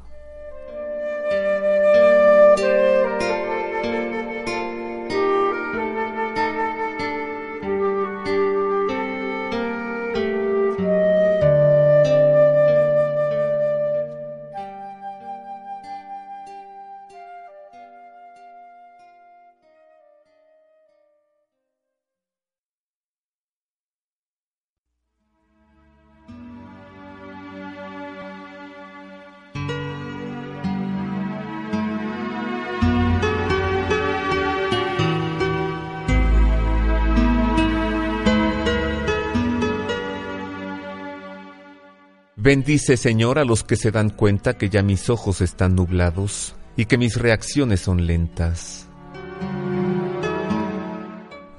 Bendice, 42.52 42.96
Señor, 42.96 43.38
a 43.38 43.44
los 43.44 43.62
que 43.62 43.76
se 43.76 43.92
dan 43.92 44.10
cuenta 44.10 44.58
que 44.58 44.68
ya 44.68 44.82
mis 44.82 45.08
ojos 45.08 45.40
están 45.40 45.76
nublados 45.76 46.56
y 46.76 46.86
que 46.86 46.98
mis 46.98 47.14
reacciones 47.14 47.78
son 47.78 48.08
lentas. 48.08 48.88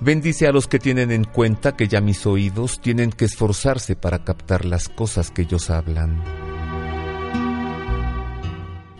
Bendice 0.01 0.47
a 0.47 0.51
los 0.51 0.67
que 0.67 0.79
tienen 0.79 1.11
en 1.11 1.23
cuenta 1.23 1.77
que 1.77 1.87
ya 1.87 2.01
mis 2.01 2.25
oídos 2.25 2.81
tienen 2.81 3.11
que 3.11 3.23
esforzarse 3.23 3.95
para 3.95 4.25
captar 4.25 4.65
las 4.65 4.89
cosas 4.89 5.31
que 5.31 5.43
ellos 5.43 5.69
hablan. 5.69 6.21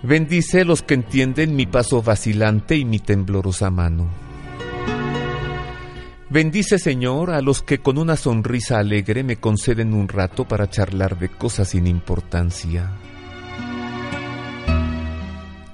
Bendice 0.02 0.62
a 0.62 0.64
los 0.64 0.84
que 0.84 0.94
entienden 0.94 1.58
mi 1.58 1.66
paso 1.66 2.02
vacilante 2.02 2.78
y 2.78 2.86
mi 2.86 3.00
temblorosa 3.00 3.70
mano. 3.70 4.31
Bendice, 6.32 6.80
Señor, 6.80 7.32
a 7.32 7.42
los 7.42 7.62
que 7.62 7.80
con 7.80 7.98
una 7.98 8.16
sonrisa 8.16 8.80
alegre 8.80 9.22
me 9.22 9.36
conceden 9.36 9.94
un 9.94 10.08
rato 10.08 10.48
para 10.48 10.70
charlar 10.70 11.20
de 11.20 11.28
cosas 11.28 11.68
sin 11.68 11.88
importancia. 11.88 12.90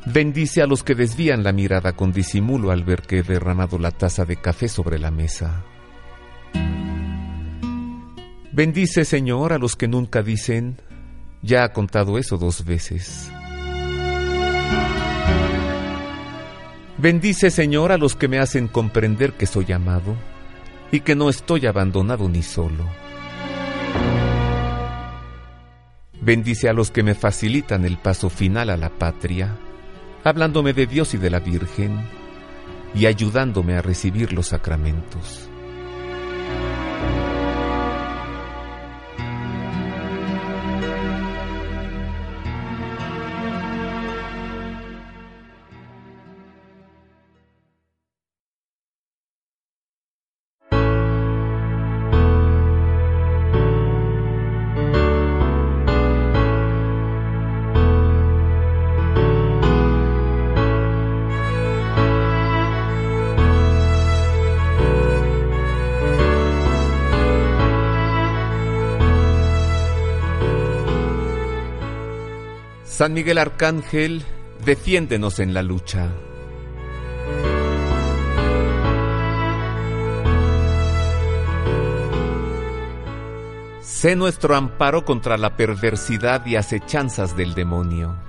Bendice 0.07 0.63
a 0.63 0.65
los 0.65 0.83
que 0.83 0.95
desvían 0.95 1.43
la 1.43 1.51
mirada 1.51 1.93
con 1.93 2.11
disimulo 2.11 2.71
al 2.71 2.83
ver 2.83 3.03
que 3.03 3.19
he 3.19 3.21
derramado 3.23 3.77
la 3.77 3.91
taza 3.91 4.25
de 4.25 4.37
café 4.37 4.67
sobre 4.67 4.97
la 4.97 5.11
mesa. 5.11 5.63
Bendice, 8.51 9.05
Señor, 9.05 9.53
a 9.53 9.59
los 9.59 9.75
que 9.75 9.87
nunca 9.87 10.23
dicen, 10.23 10.81
ya 11.43 11.65
ha 11.65 11.71
contado 11.71 12.17
eso 12.17 12.35
dos 12.39 12.65
veces. 12.65 13.31
Bendice, 16.97 17.51
Señor, 17.51 17.91
a 17.91 17.99
los 17.99 18.15
que 18.15 18.27
me 18.27 18.39
hacen 18.39 18.67
comprender 18.67 19.33
que 19.33 19.45
soy 19.45 19.71
amado 19.71 20.15
y 20.91 21.01
que 21.01 21.15
no 21.15 21.29
estoy 21.29 21.65
abandonado 21.65 22.29
ni 22.29 22.43
solo. 22.43 22.85
Bendice 26.21 26.69
a 26.69 26.73
los 26.73 26.91
que 26.91 27.03
me 27.03 27.15
facilitan 27.15 27.85
el 27.85 27.97
paso 27.97 28.29
final 28.29 28.69
a 28.69 28.77
la 28.77 28.89
patria 28.89 29.55
hablándome 30.27 30.73
de 30.73 30.87
Dios 30.87 31.13
y 31.13 31.17
de 31.17 31.29
la 31.29 31.39
Virgen 31.39 32.01
y 32.93 33.05
ayudándome 33.05 33.75
a 33.75 33.81
recibir 33.81 34.33
los 34.33 34.47
sacramentos. 34.47 35.49
San 72.97 73.13
Miguel 73.13 73.37
Arcángel, 73.37 74.23
defiéndenos 74.65 75.37
en 75.37 75.53
la 75.53 75.61
lucha. 75.61 76.09
Sé 83.81 84.15
nuestro 84.15 84.55
amparo 84.55 85.05
contra 85.05 85.37
la 85.37 85.55
perversidad 85.55 86.43
y 86.47 86.55
acechanzas 86.55 87.37
del 87.37 87.53
demonio. 87.53 88.26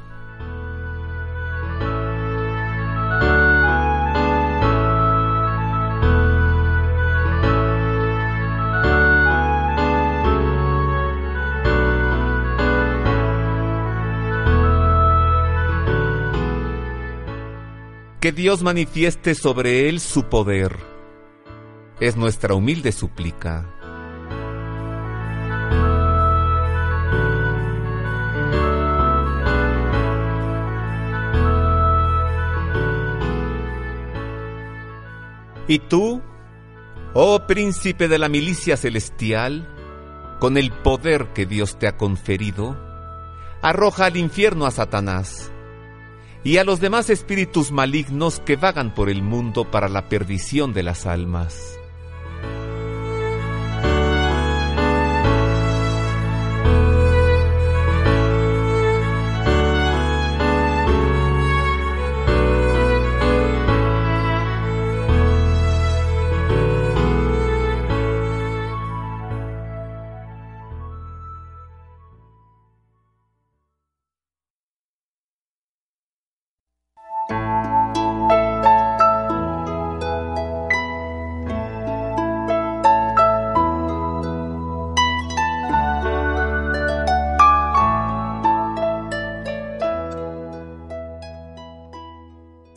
Que 18.29 18.33
Dios 18.33 18.63
manifieste 18.63 19.35
sobre 19.35 19.89
él 19.89 20.01
su 20.01 20.25
poder. 20.25 20.77
Es 21.99 22.15
nuestra 22.15 22.55
humilde 22.55 22.93
súplica. 22.93 23.65
Y 35.67 35.79
tú, 35.79 36.21
oh 37.15 37.47
príncipe 37.47 38.09
de 38.09 38.19
la 38.19 38.29
milicia 38.29 38.77
celestial, 38.77 39.67
con 40.39 40.59
el 40.59 40.71
poder 40.71 41.33
que 41.33 41.47
Dios 41.47 41.79
te 41.79 41.89
ha 41.89 41.97
conferido, 41.97 42.77
arroja 43.63 44.05
al 44.05 44.19
infierno 44.19 44.67
a 44.67 44.71
Satanás 44.71 45.51
y 46.45 46.59
a 46.59 46.65
los 46.65 46.81
demás 46.81 47.11
espíritus 47.11 47.73
malignos 47.73 48.41
que 48.41 48.57
vagan 48.57 48.95
por 48.95 49.09
el 49.09 49.23
mundo 49.23 49.71
para 49.71 49.89
la 49.89 50.09
perdición 50.09 50.73
de 50.73 50.83
las 50.83 51.07
almas. 51.07 51.78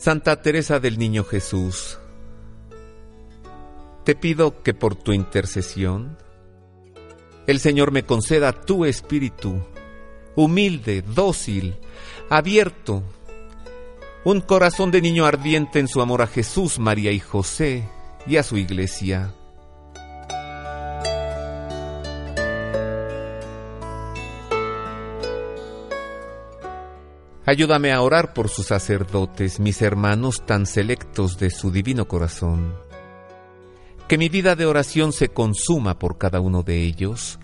Santa 0.02 0.42
Teresa 0.42 0.80
del 0.80 0.98
Niño 0.98 1.22
Jesús, 1.22 1.96
te 4.02 4.16
pido 4.16 4.60
que 4.64 4.74
por 4.74 4.96
tu 4.96 5.12
intercesión 5.12 6.18
el 7.46 7.60
Señor 7.60 7.92
me 7.92 8.02
conceda 8.02 8.50
tu 8.50 8.84
espíritu, 8.84 9.62
humilde, 10.34 11.02
dócil, 11.02 11.76
abierto, 12.28 13.04
un 14.24 14.40
corazón 14.40 14.90
de 14.90 15.00
niño 15.00 15.24
ardiente 15.24 15.78
en 15.78 15.86
su 15.86 16.02
amor 16.02 16.20
a 16.22 16.26
Jesús, 16.26 16.80
María 16.80 17.12
y 17.12 17.20
José 17.20 17.88
y 18.26 18.38
a 18.38 18.42
su 18.42 18.56
iglesia 18.58 19.32
Ayúdame 27.52 27.92
a 27.92 28.00
orar 28.00 28.32
por 28.32 28.48
sus 28.48 28.68
sacerdotes, 28.68 29.60
mis 29.60 29.82
hermanos 29.82 30.46
tan 30.46 30.64
selectos 30.64 31.36
de 31.36 31.50
su 31.50 31.70
divino 31.70 32.08
corazón. 32.08 32.74
Que 34.08 34.16
mi 34.16 34.30
vida 34.30 34.56
de 34.56 34.64
oración 34.64 35.12
se 35.12 35.28
consuma 35.28 35.98
por 35.98 36.16
cada 36.16 36.40
uno 36.40 36.62
de 36.62 36.82
ellos 36.82 37.38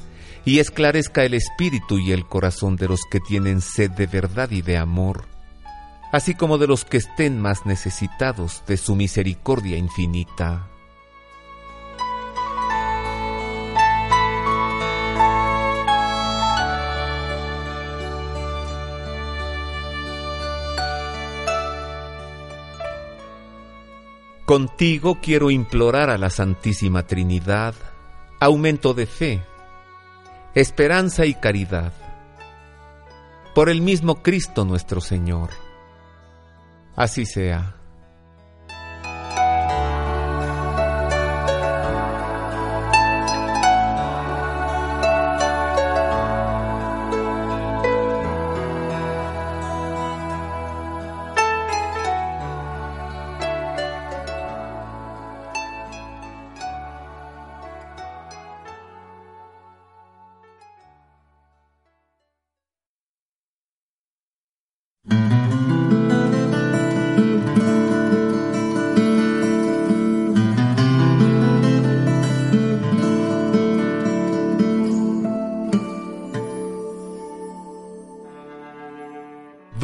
y 0.47 0.61
esclarezca 0.61 1.25
el 1.25 1.35
espíritu 1.35 1.99
y 1.99 2.13
el 2.13 2.25
corazón 2.25 2.77
de 2.77 2.89
los 2.89 3.01
que 3.11 3.21
tienen 3.21 3.61
sed 3.61 3.91
de 3.91 4.07
verdad 4.07 4.51
y 4.51 4.63
de 4.63 4.79
amor, 4.79 5.27
así 6.11 6.35
como 6.35 6.57
de 6.57 6.69
los 6.69 6.87
que 6.87 6.97
estén 6.97 7.39
más 7.39 7.67
necesitados 7.67 8.63
de 8.67 8.79
su 8.79 8.97
misericordia 8.97 9.77
infinita. 9.77 10.71
Contigo 24.49 25.19
quiero 25.21 25.51
implorar 25.51 26.09
a 26.09 26.17
la 26.17 26.31
Santísima 26.31 27.03
Trinidad 27.03 27.75
aumento 28.41 28.95
de 28.95 29.05
fe, 29.05 29.43
esperanza 30.55 31.27
y 31.27 31.35
caridad. 31.35 31.93
Por 33.55 33.69
el 33.69 33.83
mismo 33.83 34.23
Cristo 34.23 34.65
nuestro 34.65 35.03
Señor. 35.03 35.51
Así 36.97 37.27
sea. 37.27 37.78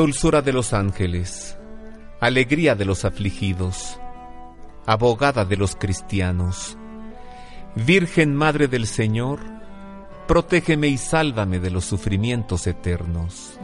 Dulzura 0.04 0.42
de 0.42 0.52
los 0.52 0.74
ángeles, 0.74 1.56
alegría 2.20 2.74
de 2.74 2.84
los 2.84 3.06
afligidos, 3.06 3.98
abogada 4.84 5.46
de 5.46 5.56
los 5.56 5.76
cristianos, 5.76 6.76
Virgen 7.74 8.36
Madre 8.36 8.68
del 8.68 8.86
Señor, 8.86 9.40
protégeme 10.28 10.88
y 10.88 10.98
sálvame 10.98 11.58
de 11.58 11.70
los 11.70 11.86
sufrimientos 11.86 12.66
eternos. 12.66 13.58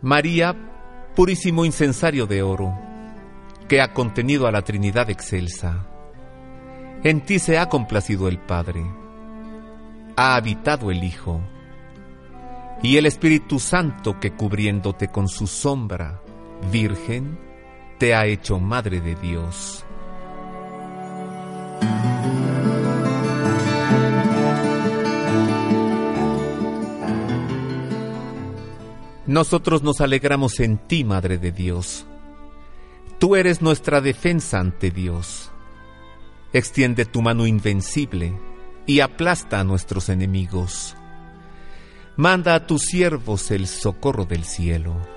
María, 0.00 0.54
purísimo 1.16 1.64
incensario 1.64 2.28
de 2.28 2.42
oro, 2.44 2.72
que 3.68 3.80
ha 3.80 3.92
contenido 3.92 4.46
a 4.46 4.52
la 4.52 4.62
Trinidad 4.62 5.10
excelsa. 5.10 5.95
En 7.02 7.20
ti 7.20 7.38
se 7.38 7.58
ha 7.58 7.68
complacido 7.68 8.28
el 8.28 8.38
Padre, 8.38 8.84
ha 10.16 10.34
habitado 10.34 10.90
el 10.90 11.04
Hijo, 11.04 11.40
y 12.82 12.96
el 12.96 13.06
Espíritu 13.06 13.58
Santo 13.58 14.18
que 14.20 14.32
cubriéndote 14.32 15.08
con 15.08 15.28
su 15.28 15.46
sombra, 15.46 16.20
Virgen, 16.72 17.38
te 17.98 18.14
ha 18.14 18.26
hecho 18.26 18.58
Madre 18.58 19.00
de 19.00 19.14
Dios. 19.14 19.84
Nosotros 29.26 29.82
nos 29.82 30.00
alegramos 30.00 30.60
en 30.60 30.78
ti, 30.78 31.02
Madre 31.02 31.38
de 31.38 31.50
Dios. 31.50 32.06
Tú 33.18 33.34
eres 33.34 33.60
nuestra 33.60 34.00
defensa 34.00 34.60
ante 34.60 34.90
Dios. 34.90 35.50
Extiende 36.52 37.04
tu 37.04 37.22
mano 37.22 37.46
invencible 37.46 38.38
y 38.86 39.00
aplasta 39.00 39.60
a 39.60 39.64
nuestros 39.64 40.08
enemigos. 40.08 40.96
Manda 42.16 42.54
a 42.54 42.66
tus 42.66 42.82
siervos 42.82 43.50
el 43.50 43.66
socorro 43.66 44.24
del 44.24 44.44
cielo. 44.44 45.15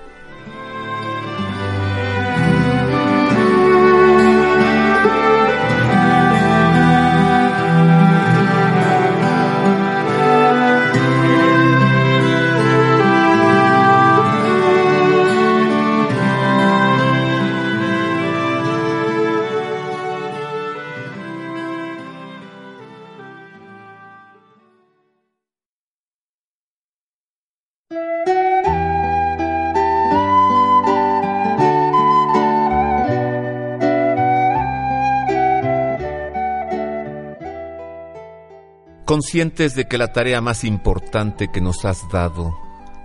Conscientes 39.10 39.74
de 39.74 39.88
que 39.88 39.98
la 39.98 40.12
tarea 40.12 40.40
más 40.40 40.62
importante 40.62 41.48
que 41.48 41.60
nos 41.60 41.84
has 41.84 42.08
dado, 42.12 42.56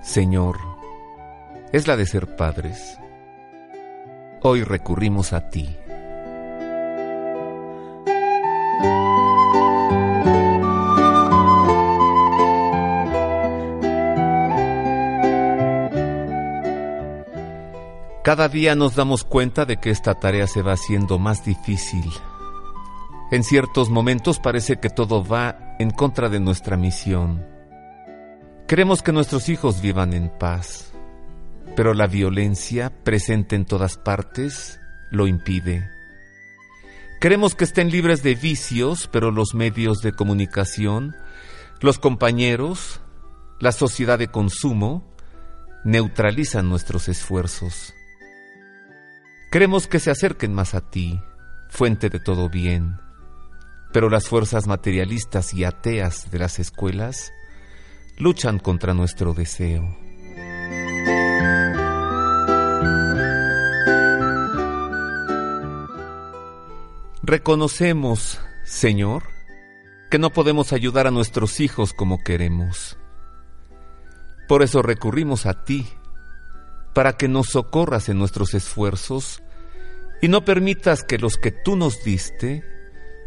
Señor, 0.03 0.59
es 1.71 1.87
la 1.87 1.97
de 1.97 2.05
ser 2.05 2.35
padres. 2.35 2.99
Hoy 4.43 4.61
recurrimos 4.63 5.33
a 5.33 5.49
ti. 5.49 5.75
Cada 18.23 18.47
día 18.47 18.75
nos 18.75 18.93
damos 18.93 19.23
cuenta 19.23 19.65
de 19.65 19.77
que 19.77 19.89
esta 19.89 20.13
tarea 20.13 20.45
se 20.45 20.61
va 20.61 20.73
haciendo 20.73 21.17
más 21.17 21.43
difícil 21.43 22.13
en 23.31 23.43
ciertos 23.43 23.89
momentos 23.89 24.39
parece 24.39 24.77
que 24.77 24.89
todo 24.89 25.25
va 25.25 25.64
en 25.79 25.91
contra 25.91 26.29
de 26.29 26.39
nuestra 26.39 26.77
misión. 26.77 27.45
Queremos 28.67 29.03
que 29.03 29.11
nuestros 29.11 29.49
hijos 29.49 29.81
vivan 29.81 30.13
en 30.13 30.29
paz, 30.29 30.93
pero 31.75 31.93
la 31.93 32.07
violencia 32.07 32.91
presente 33.03 33.55
en 33.55 33.65
todas 33.65 33.97
partes 33.97 34.79
lo 35.11 35.27
impide. 35.27 35.89
Queremos 37.21 37.55
que 37.55 37.63
estén 37.63 37.89
libres 37.89 38.23
de 38.23 38.35
vicios, 38.35 39.09
pero 39.11 39.31
los 39.31 39.53
medios 39.53 40.01
de 40.01 40.13
comunicación, 40.13 41.15
los 41.81 41.99
compañeros, 41.99 43.01
la 43.59 43.71
sociedad 43.71 44.19
de 44.19 44.27
consumo, 44.27 45.15
neutralizan 45.83 46.69
nuestros 46.69 47.07
esfuerzos. 47.07 47.93
Queremos 49.51 49.87
que 49.87 49.99
se 49.99 50.11
acerquen 50.11 50.53
más 50.53 50.73
a 50.73 50.89
ti, 50.89 51.21
fuente 51.69 52.09
de 52.09 52.19
todo 52.19 52.49
bien, 52.49 52.99
pero 53.95 54.09
las 54.09 54.27
fuerzas 54.27 54.67
materialistas 54.67 55.53
y 55.53 55.63
ateas 55.63 56.29
de 56.29 56.37
las 56.37 56.59
escuelas 56.59 57.31
luchan 58.17 58.59
contra 58.59 58.93
nuestro 58.93 59.33
deseo. 59.33 59.97
Reconocemos, 67.23 68.41
Señor, 68.65 69.23
que 70.11 70.19
no 70.19 70.29
podemos 70.31 70.73
ayudar 70.73 71.07
a 71.07 71.11
nuestros 71.11 71.61
hijos 71.61 71.93
como 71.93 72.21
queremos. 72.21 72.97
Por 74.49 74.61
eso 74.61 74.81
recurrimos 74.81 75.45
a 75.45 75.63
ti, 75.63 75.87
para 76.93 77.13
que 77.13 77.29
nos 77.29 77.47
socorras 77.47 78.09
en 78.09 78.19
nuestros 78.19 78.55
esfuerzos 78.55 79.41
y 80.21 80.27
no 80.27 80.43
permitas 80.43 81.05
que 81.05 81.17
los 81.17 81.37
que 81.37 81.51
tú 81.51 81.77
nos 81.77 82.03
diste 82.03 82.74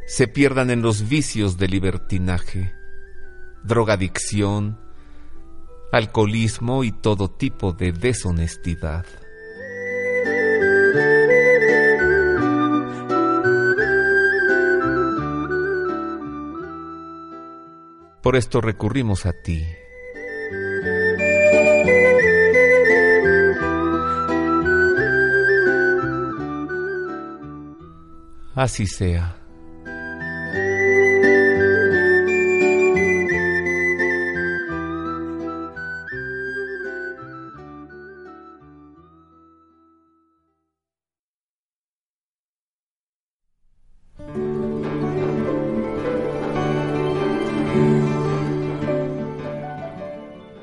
se 0.09 0.26
pierdan 0.26 0.70
en 0.70 0.80
los 0.80 1.06
vicios 1.06 1.59
de 1.59 1.68
libertinaje, 1.68 2.74
drogadicción, 3.62 4.80
alcoholismo 5.92 6.82
y 6.82 6.92
todo 6.92 7.30
tipo 7.30 7.74
de 7.74 7.92
deshonestidad. 7.92 9.04
Por 18.22 18.36
esto 18.36 18.62
recurrimos 18.62 19.26
a 19.26 19.34
ti. 19.34 19.66
Así 28.54 28.86
sea. 28.86 29.38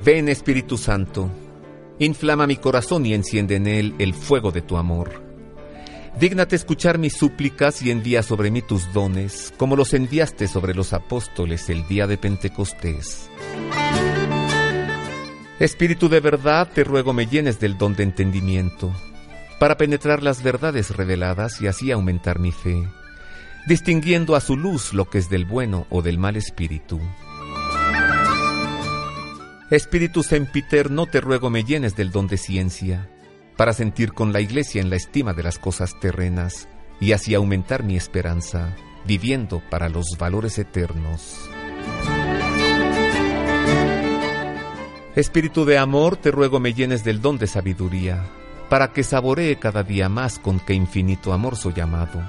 Ven 0.06 0.28
Espíritu 0.28 0.78
Santo, 0.78 1.28
inflama 1.98 2.46
mi 2.46 2.54
corazón 2.54 3.04
y 3.06 3.12
enciende 3.12 3.56
en 3.56 3.66
él 3.66 3.92
el 3.98 4.14
fuego 4.14 4.52
de 4.52 4.62
tu 4.62 4.76
amor. 4.76 5.20
Dígnate 6.20 6.54
escuchar 6.54 6.96
mis 6.96 7.16
súplicas 7.16 7.82
y 7.82 7.90
envía 7.90 8.22
sobre 8.22 8.52
mí 8.52 8.62
tus 8.62 8.92
dones, 8.92 9.52
como 9.56 9.74
los 9.74 9.94
enviaste 9.94 10.46
sobre 10.46 10.76
los 10.76 10.92
apóstoles 10.92 11.68
el 11.70 11.88
día 11.88 12.06
de 12.06 12.18
Pentecostés. 12.18 13.28
Espíritu 15.58 16.08
de 16.08 16.20
verdad, 16.20 16.68
te 16.72 16.84
ruego 16.84 17.12
me 17.12 17.26
llenes 17.26 17.58
del 17.58 17.76
don 17.76 17.96
de 17.96 18.04
entendimiento, 18.04 18.94
para 19.58 19.76
penetrar 19.76 20.22
las 20.22 20.40
verdades 20.40 20.96
reveladas 20.96 21.60
y 21.60 21.66
así 21.66 21.90
aumentar 21.90 22.38
mi 22.38 22.52
fe, 22.52 22.80
distinguiendo 23.66 24.36
a 24.36 24.40
su 24.40 24.56
luz 24.56 24.94
lo 24.94 25.10
que 25.10 25.18
es 25.18 25.28
del 25.30 25.46
bueno 25.46 25.88
o 25.90 26.00
del 26.00 26.16
mal 26.16 26.36
espíritu. 26.36 27.00
Espíritu 29.70 30.22
sempiterno, 30.22 31.06
te 31.06 31.20
ruego 31.20 31.50
me 31.50 31.64
llenes 31.64 31.96
del 31.96 32.12
don 32.12 32.28
de 32.28 32.36
ciencia, 32.36 33.10
para 33.56 33.72
sentir 33.72 34.12
con 34.12 34.32
la 34.32 34.40
Iglesia 34.40 34.80
en 34.80 34.90
la 34.90 34.96
estima 34.96 35.32
de 35.32 35.42
las 35.42 35.58
cosas 35.58 35.98
terrenas 35.98 36.68
y 37.00 37.10
así 37.10 37.34
aumentar 37.34 37.82
mi 37.82 37.96
esperanza, 37.96 38.76
viviendo 39.06 39.60
para 39.68 39.88
los 39.88 40.16
valores 40.20 40.56
eternos. 40.58 41.50
Espíritu 45.16 45.64
de 45.64 45.78
amor, 45.78 46.16
te 46.16 46.30
ruego 46.30 46.60
me 46.60 46.72
llenes 46.72 47.02
del 47.02 47.20
don 47.20 47.36
de 47.36 47.48
sabiduría, 47.48 48.24
para 48.68 48.92
que 48.92 49.02
saboree 49.02 49.58
cada 49.58 49.82
día 49.82 50.08
más 50.08 50.38
con 50.38 50.60
qué 50.60 50.74
infinito 50.74 51.32
amor 51.32 51.56
soy 51.56 51.80
amado, 51.80 52.22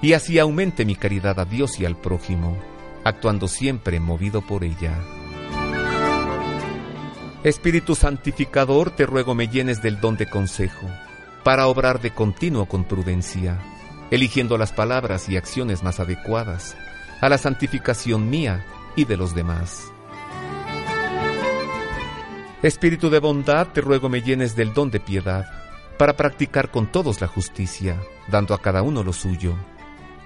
y 0.00 0.14
así 0.14 0.38
aumente 0.38 0.86
mi 0.86 0.94
caridad 0.94 1.40
a 1.40 1.44
Dios 1.44 1.78
y 1.78 1.84
al 1.84 1.96
prójimo, 1.96 2.56
actuando 3.04 3.48
siempre 3.48 4.00
movido 4.00 4.40
por 4.40 4.64
ella. 4.64 4.96
Espíritu 7.42 7.94
Santificador, 7.94 8.90
te 8.90 9.06
ruego 9.06 9.34
me 9.34 9.48
llenes 9.48 9.80
del 9.80 9.98
don 9.98 10.18
de 10.18 10.26
consejo, 10.26 10.86
para 11.42 11.68
obrar 11.68 12.02
de 12.02 12.10
continuo 12.10 12.66
con 12.66 12.84
prudencia, 12.84 13.58
eligiendo 14.10 14.58
las 14.58 14.72
palabras 14.72 15.26
y 15.30 15.38
acciones 15.38 15.82
más 15.82 16.00
adecuadas 16.00 16.76
a 17.22 17.30
la 17.30 17.38
santificación 17.38 18.28
mía 18.28 18.66
y 18.94 19.06
de 19.06 19.16
los 19.16 19.34
demás. 19.34 19.90
Espíritu 22.62 23.08
de 23.08 23.20
bondad, 23.20 23.68
te 23.68 23.80
ruego 23.80 24.10
me 24.10 24.20
llenes 24.20 24.54
del 24.54 24.74
don 24.74 24.90
de 24.90 25.00
piedad, 25.00 25.46
para 25.96 26.16
practicar 26.16 26.70
con 26.70 26.92
todos 26.92 27.22
la 27.22 27.26
justicia, 27.26 27.98
dando 28.28 28.52
a 28.52 28.60
cada 28.60 28.82
uno 28.82 29.02
lo 29.02 29.14
suyo, 29.14 29.54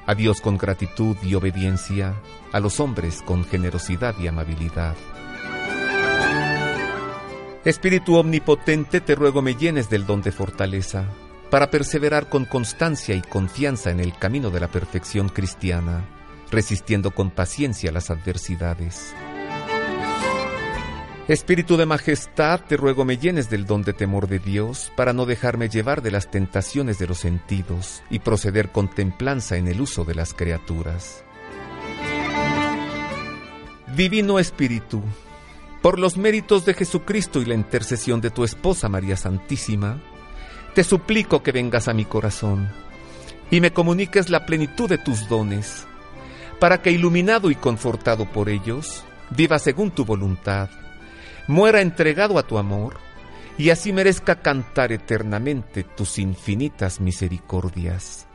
a 0.05 0.17
Dios 0.17 0.41
con 0.41 0.59
gratitud 0.59 1.17
y 1.23 1.37
obediencia, 1.37 2.17
a 2.51 2.59
los 2.59 2.81
hombres 2.81 3.23
con 3.23 3.45
generosidad 3.45 4.19
y 4.19 4.27
amabilidad. 4.27 4.97
Espíritu 7.65 8.17
omnipotente, 8.17 9.01
te 9.01 9.15
ruego 9.15 9.41
me 9.41 9.55
llenes 9.55 9.89
del 9.89 10.05
don 10.05 10.21
de 10.21 10.33
fortaleza, 10.33 11.09
para 11.51 11.71
perseverar 11.71 12.29
con 12.29 12.45
constancia 12.45 13.15
y 13.15 13.23
confianza 13.23 13.91
en 13.91 14.01
el 14.01 14.19
camino 14.19 14.51
de 14.51 14.61
la 14.61 14.69
perfección 14.69 15.31
cristiana, 15.31 16.05
resistiendo 16.51 17.12
con 17.12 17.31
paciencia 17.31 17.91
las 17.91 18.11
adversidades. 18.11 19.15
Espíritu 21.27 21.79
de 21.79 21.87
majestad, 21.87 22.61
te 22.61 22.77
ruego 22.77 23.07
me 23.07 23.17
llenes 23.17 23.49
del 23.49 23.65
don 23.65 23.81
de 23.81 23.95
temor 23.95 24.29
de 24.29 24.41
Dios, 24.41 24.93
para 24.95 25.15
no 25.15 25.25
dejarme 25.25 25.71
llevar 25.71 26.03
de 26.03 26.11
las 26.11 26.31
tentaciones 26.31 26.99
de 26.99 27.07
los 27.07 27.21
sentidos 27.21 28.03
y 28.11 28.19
proceder 28.19 28.73
con 28.73 28.91
templanza 28.91 29.57
en 29.57 29.69
el 29.69 29.81
uso 29.81 30.05
de 30.05 30.15
las 30.15 30.35
criaturas. 30.35 31.25
Divino 33.97 34.39
Espíritu, 34.39 35.03
por 35.85 35.99
los 35.99 36.16
méritos 36.16 36.64
de 36.64 36.72
Jesucristo 36.72 37.43
y 37.43 37.45
la 37.45 37.53
intercesión 37.53 38.22
de 38.22 38.30
tu 38.30 38.43
esposa 38.43 38.89
María 38.89 39.18
Santísima, 39.18 40.01
te 40.74 40.82
suplico 40.82 41.43
que 41.43 41.53
vengas 41.53 41.89
a 41.89 41.93
mi 41.93 42.07
corazón 42.07 42.70
y 43.51 43.61
me 43.61 43.70
comuniques 43.70 44.30
la 44.30 44.47
plenitud 44.47 44.89
de 44.89 44.97
tus 44.97 45.28
dones, 45.28 45.87
para 46.59 46.80
que 46.80 46.91
iluminado 46.91 47.51
y 47.51 47.55
confortado 47.55 48.24
por 48.24 48.49
ellos, 48.49 49.05
viva 49.28 49.59
según 49.59 49.91
tu 49.91 50.07
voluntad 50.07 50.70
muera 51.49 51.82
entregado 51.82 52.39
a 52.39 52.47
tu 52.47 52.57
amor, 52.57 52.97
y 53.59 53.68
así 53.68 53.93
merezca 53.93 54.41
cantar 54.41 54.91
eternamente 54.91 55.85
tus 55.85 56.18
infinitas 56.18 56.99
misericordias. 56.99 58.26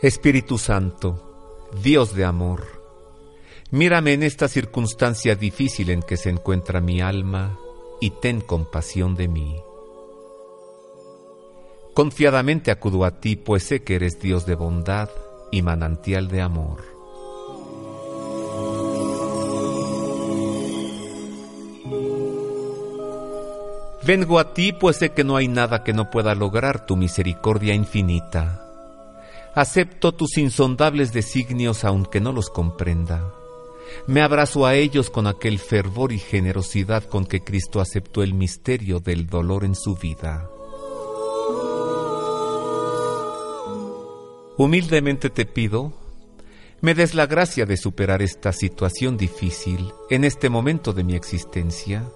Espíritu 0.00 0.58
Santo, 0.58 1.66
Dios 1.82 2.14
de 2.14 2.24
amor, 2.24 2.64
mírame 3.72 4.12
en 4.12 4.22
esta 4.22 4.46
circunstancia 4.46 5.34
difícil 5.34 5.90
en 5.90 6.02
que 6.02 6.16
se 6.16 6.30
encuentra 6.30 6.80
mi 6.80 7.00
alma 7.00 7.58
y 8.00 8.10
ten 8.10 8.40
compasión 8.40 9.16
de 9.16 9.26
mí. 9.26 9.60
Confiadamente 11.94 12.70
acudo 12.70 13.04
a 13.04 13.18
ti, 13.18 13.34
pues 13.34 13.64
sé 13.64 13.82
que 13.82 13.96
eres 13.96 14.20
Dios 14.20 14.46
de 14.46 14.54
bondad 14.54 15.10
y 15.50 15.62
manantial 15.62 16.28
de 16.28 16.42
amor. 16.42 16.84
Vengo 24.06 24.38
a 24.38 24.54
ti, 24.54 24.72
pues 24.72 24.98
sé 24.98 25.10
que 25.10 25.24
no 25.24 25.34
hay 25.34 25.48
nada 25.48 25.82
que 25.82 25.92
no 25.92 26.08
pueda 26.08 26.36
lograr 26.36 26.86
tu 26.86 26.96
misericordia 26.96 27.74
infinita 27.74 28.64
Acepto 29.58 30.14
tus 30.14 30.38
insondables 30.38 31.12
designios 31.12 31.84
aunque 31.84 32.20
no 32.20 32.30
los 32.30 32.48
comprenda. 32.48 33.34
Me 34.06 34.22
abrazo 34.22 34.66
a 34.66 34.76
ellos 34.76 35.10
con 35.10 35.26
aquel 35.26 35.58
fervor 35.58 36.12
y 36.12 36.20
generosidad 36.20 37.02
con 37.02 37.26
que 37.26 37.42
Cristo 37.42 37.80
aceptó 37.80 38.22
el 38.22 38.34
misterio 38.34 39.00
del 39.00 39.26
dolor 39.26 39.64
en 39.64 39.74
su 39.74 39.96
vida. 39.96 40.48
Humildemente 44.56 45.28
te 45.28 45.44
pido, 45.44 45.92
me 46.80 46.94
des 46.94 47.16
la 47.16 47.26
gracia 47.26 47.66
de 47.66 47.76
superar 47.76 48.22
esta 48.22 48.52
situación 48.52 49.16
difícil 49.16 49.92
en 50.08 50.22
este 50.22 50.50
momento 50.50 50.92
de 50.92 51.02
mi 51.02 51.16
existencia 51.16 52.08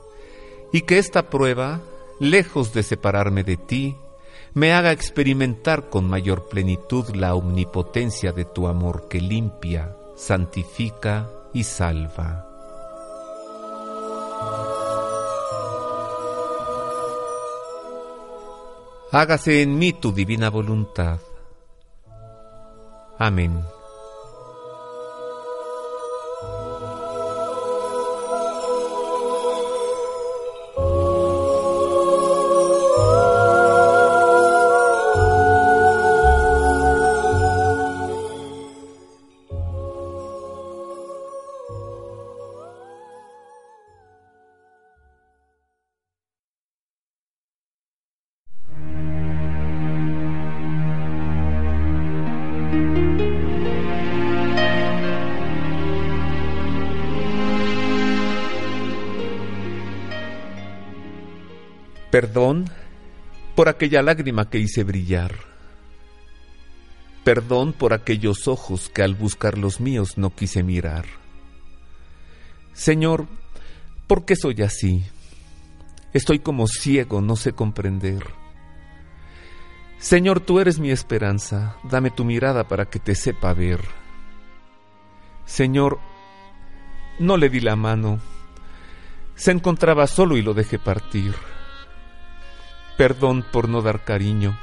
y 0.72 0.82
que 0.82 0.98
esta 0.98 1.28
prueba, 1.28 1.82
lejos 2.20 2.72
de 2.72 2.84
separarme 2.84 3.42
de 3.42 3.56
ti, 3.56 3.96
me 4.54 4.72
haga 4.72 4.92
experimentar 4.92 5.88
con 5.88 6.08
mayor 6.08 6.48
plenitud 6.48 7.14
la 7.14 7.34
omnipotencia 7.34 8.32
de 8.32 8.44
tu 8.44 8.68
amor 8.68 9.08
que 9.08 9.20
limpia, 9.20 9.96
santifica 10.16 11.28
y 11.52 11.64
salva. 11.64 12.48
Hágase 19.10 19.62
en 19.62 19.78
mí 19.78 19.92
tu 19.92 20.12
divina 20.12 20.48
voluntad. 20.48 21.20
Amén. 23.18 23.62
Aquella 63.82 64.00
lágrima 64.00 64.48
que 64.48 64.58
hice 64.58 64.84
brillar. 64.84 65.34
Perdón 67.24 67.72
por 67.72 67.92
aquellos 67.92 68.46
ojos 68.46 68.88
que 68.88 69.02
al 69.02 69.16
buscar 69.16 69.58
los 69.58 69.80
míos 69.80 70.18
no 70.18 70.32
quise 70.36 70.62
mirar. 70.62 71.04
Señor, 72.74 73.26
¿por 74.06 74.24
qué 74.24 74.36
soy 74.36 74.62
así? 74.62 75.02
Estoy 76.12 76.38
como 76.38 76.68
ciego, 76.68 77.20
no 77.20 77.34
sé 77.34 77.54
comprender. 77.54 78.22
Señor, 79.98 80.38
tú 80.38 80.60
eres 80.60 80.78
mi 80.78 80.92
esperanza, 80.92 81.74
dame 81.82 82.12
tu 82.12 82.24
mirada 82.24 82.68
para 82.68 82.84
que 82.84 83.00
te 83.00 83.16
sepa 83.16 83.52
ver. 83.52 83.80
Señor, 85.44 85.98
no 87.18 87.36
le 87.36 87.48
di 87.48 87.58
la 87.58 87.74
mano, 87.74 88.20
se 89.34 89.50
encontraba 89.50 90.06
solo 90.06 90.36
y 90.36 90.42
lo 90.42 90.54
dejé 90.54 90.78
partir. 90.78 91.34
Perdón 93.02 93.42
por 93.42 93.68
no 93.68 93.82
dar 93.82 94.04
cariño, 94.04 94.56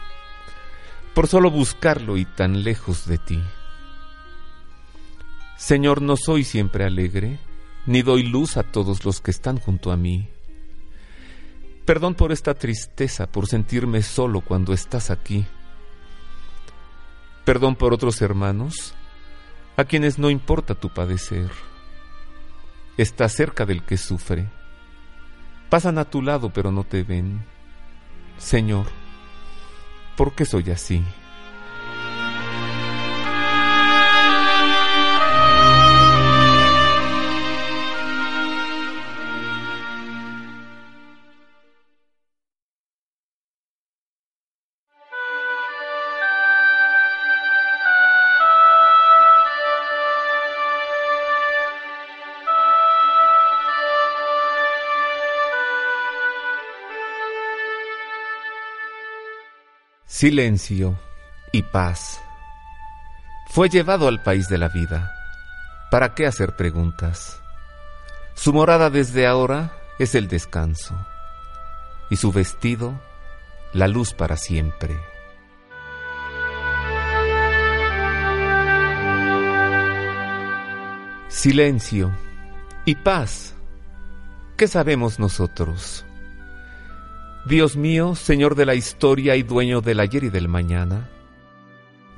por 1.14 1.28
solo 1.28 1.52
buscarlo 1.52 2.16
y 2.16 2.24
tan 2.24 2.64
lejos 2.64 3.06
de 3.06 3.18
ti. 3.18 3.44
Señor, 5.58 6.02
no 6.02 6.16
soy 6.16 6.46
siempre 6.46 6.86
alegre, 6.86 7.38
ni 7.86 8.02
doy 8.02 8.24
luz 8.24 8.56
a 8.56 8.64
todos 8.64 9.04
los 9.04 9.20
que 9.20 9.32
están 9.32 9.60
junto 9.60 9.92
a 9.92 9.98
mí. 9.98 10.30
Perdón 11.84 12.16
por 12.16 12.32
esta 12.32 12.54
tristeza, 12.54 13.30
por 13.30 13.46
sentirme 13.46 14.02
solo 14.04 14.40
cuando 14.40 14.72
estás 14.72 15.10
aquí. 15.10 15.46
Perdón 17.44 17.76
por 17.76 17.94
otros 17.94 18.22
hermanos, 18.22 18.94
a 19.76 19.84
quienes 19.84 20.18
no 20.18 20.30
importa 20.30 20.76
tu 20.76 20.94
padecer. 20.94 21.52
Estás 22.96 23.34
cerca 23.34 23.66
del 23.66 23.84
que 23.84 23.98
sufre. 23.98 24.48
Pasan 25.70 25.98
a 25.98 26.06
tu 26.06 26.22
lado 26.22 26.54
pero 26.54 26.72
no 26.72 26.86
te 26.86 27.04
ven. 27.04 27.59
Señor, 28.40 28.86
¿por 30.16 30.34
qué 30.34 30.46
soy 30.46 30.72
así? 30.72 31.04
Silencio 60.20 61.00
y 61.54 61.62
paz. 61.64 62.22
Fue 63.48 63.70
llevado 63.70 64.10
al 64.10 64.22
país 64.22 64.50
de 64.50 64.58
la 64.58 64.68
vida. 64.68 65.14
¿Para 65.92 66.14
qué 66.14 66.28
hacer 66.28 66.58
preguntas? 66.58 67.42
Su 68.34 68.52
morada 68.52 68.90
desde 68.90 69.26
ahora 69.26 69.72
es 69.98 70.16
el 70.16 70.28
descanso 70.28 70.94
y 72.10 72.18
su 72.18 72.34
vestido 72.34 73.00
la 73.72 73.88
luz 73.88 74.14
para 74.14 74.36
siempre. 74.36 75.00
Silencio 81.30 82.12
y 82.84 82.96
paz. 82.96 83.56
¿Qué 84.58 84.68
sabemos 84.68 85.18
nosotros? 85.18 86.06
Dios 87.46 87.78
mío, 87.78 88.16
Señor 88.16 88.56
de 88.56 88.66
la 88.66 88.76
historia 88.76 89.36
y 89.36 89.44
dueño 89.44 89.82
del 89.82 90.02
ayer 90.02 90.26
y 90.26 90.30
del 90.30 90.48
mañana, 90.48 91.10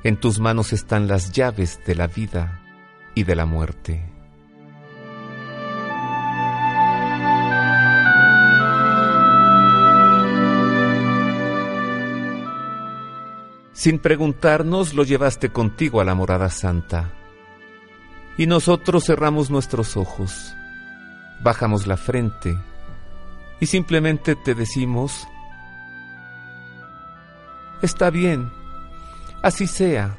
en 0.02 0.16
tus 0.16 0.40
manos 0.40 0.72
están 0.72 1.06
las 1.06 1.32
llaves 1.32 1.80
de 1.86 1.94
la 1.94 2.08
vida 2.08 2.60
y 3.14 3.22
de 3.22 3.36
la 3.36 3.46
muerte. 3.46 4.12
Sin 13.72 13.98
preguntarnos 13.98 14.94
lo 14.94 15.02
llevaste 15.02 15.50
contigo 15.50 16.00
a 16.00 16.04
la 16.04 16.14
morada 16.14 16.50
santa. 16.50 17.10
Y 18.38 18.46
nosotros 18.46 19.04
cerramos 19.06 19.50
nuestros 19.50 19.96
ojos, 19.96 20.54
bajamos 21.42 21.86
la 21.86 21.96
frente, 21.96 22.56
y 23.62 23.66
simplemente 23.66 24.34
te 24.34 24.56
decimos, 24.56 25.28
está 27.80 28.10
bien, 28.10 28.50
así 29.40 29.68
sea. 29.68 30.18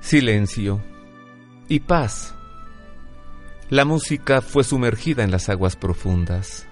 Silencio 0.00 0.80
y 1.68 1.80
paz. 1.80 2.34
La 3.68 3.84
música 3.84 4.40
fue 4.40 4.64
sumergida 4.64 5.24
en 5.24 5.30
las 5.30 5.50
aguas 5.50 5.76
profundas 5.76 6.66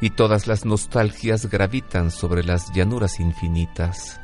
y 0.00 0.10
todas 0.10 0.48
las 0.48 0.64
nostalgias 0.64 1.46
gravitan 1.48 2.10
sobre 2.10 2.42
las 2.42 2.72
llanuras 2.72 3.20
infinitas. 3.20 4.20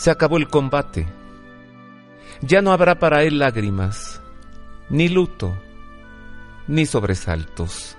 Se 0.00 0.10
acabó 0.10 0.38
el 0.38 0.48
combate. 0.48 1.06
Ya 2.40 2.62
no 2.62 2.72
habrá 2.72 2.98
para 2.98 3.22
él 3.22 3.38
lágrimas, 3.38 4.22
ni 4.88 5.10
luto, 5.10 5.54
ni 6.66 6.86
sobresaltos. 6.86 7.98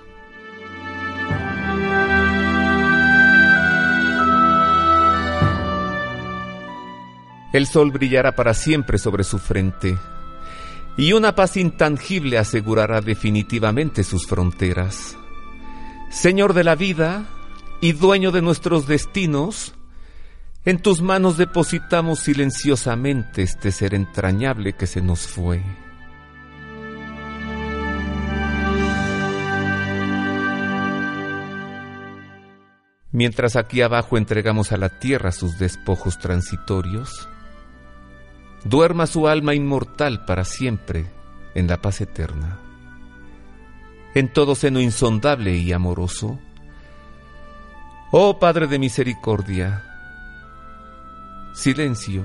El 7.53 7.67
sol 7.67 7.91
brillará 7.91 8.31
para 8.31 8.55
siempre 8.55 8.97
sobre 8.97 9.23
su 9.23 9.37
frente, 9.37 9.95
y 10.97 11.13
una 11.13 11.35
paz 11.35 11.55
intangible 11.55 12.39
asegurará 12.39 13.01
definitivamente 13.01 14.03
sus 14.03 14.25
fronteras. 14.25 15.19
Señor 16.09 16.55
de 16.55 16.63
la 16.63 16.73
vida 16.73 17.25
y 17.79 17.91
dueño 17.91 18.31
de 18.31 18.41
nuestros 18.41 18.87
destinos, 18.87 19.75
en 20.63 20.79
tus 20.79 21.01
manos 21.01 21.37
depositamos 21.37 22.19
silenciosamente 22.19 23.41
este 23.41 23.71
ser 23.71 23.95
entrañable 23.95 24.73
que 24.73 24.85
se 24.85 25.01
nos 25.01 25.21
fue. 25.21 25.61
Mientras 33.11 33.55
aquí 33.55 33.81
abajo 33.81 34.17
entregamos 34.17 34.71
a 34.71 34.77
la 34.77 34.87
tierra 34.99 35.31
sus 35.31 35.57
despojos 35.57 36.17
transitorios, 36.19 37.27
duerma 38.63 39.05
su 39.05 39.27
alma 39.27 39.53
inmortal 39.53 40.25
para 40.25 40.45
siempre 40.45 41.11
en 41.55 41.67
la 41.67 41.81
paz 41.81 42.01
eterna. 42.01 42.59
En 44.13 44.31
todo 44.31 44.55
seno 44.55 44.79
insondable 44.79 45.55
y 45.55 45.73
amoroso, 45.73 46.39
oh 48.11 48.39
Padre 48.39 48.67
de 48.67 48.79
misericordia, 48.79 49.90
silencio 51.53 52.23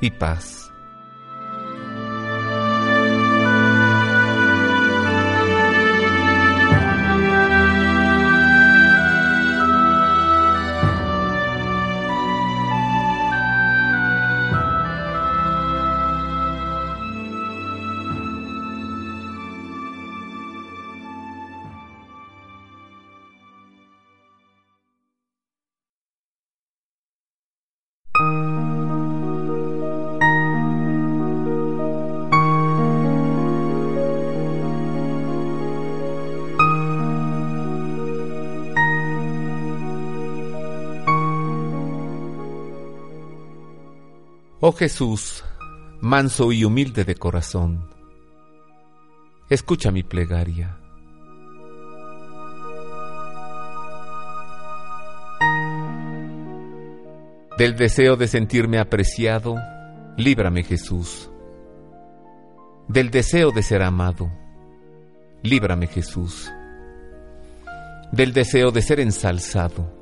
y 0.00 0.10
paz. 0.10 0.67
Jesús, 44.78 45.42
manso 46.00 46.52
y 46.52 46.64
humilde 46.64 47.04
de 47.04 47.16
corazón, 47.16 47.90
escucha 49.50 49.90
mi 49.90 50.04
plegaria. 50.04 50.78
Del 57.58 57.74
deseo 57.74 58.14
de 58.14 58.28
sentirme 58.28 58.78
apreciado, 58.78 59.56
líbrame 60.16 60.62
Jesús. 60.62 61.28
Del 62.86 63.10
deseo 63.10 63.50
de 63.50 63.64
ser 63.64 63.82
amado, 63.82 64.30
líbrame 65.42 65.88
Jesús. 65.88 66.52
Del 68.12 68.32
deseo 68.32 68.70
de 68.70 68.82
ser 68.82 69.00
ensalzado, 69.00 69.92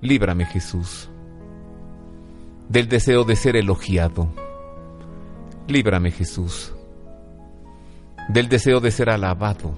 líbrame 0.00 0.44
Jesús 0.44 1.08
del 2.68 2.88
deseo 2.88 3.24
de 3.24 3.36
ser 3.36 3.56
elogiado. 3.56 4.28
Líbrame 5.68 6.10
Jesús. 6.10 6.72
Del 8.28 8.48
deseo 8.48 8.80
de 8.80 8.90
ser 8.90 9.10
alabado. 9.10 9.74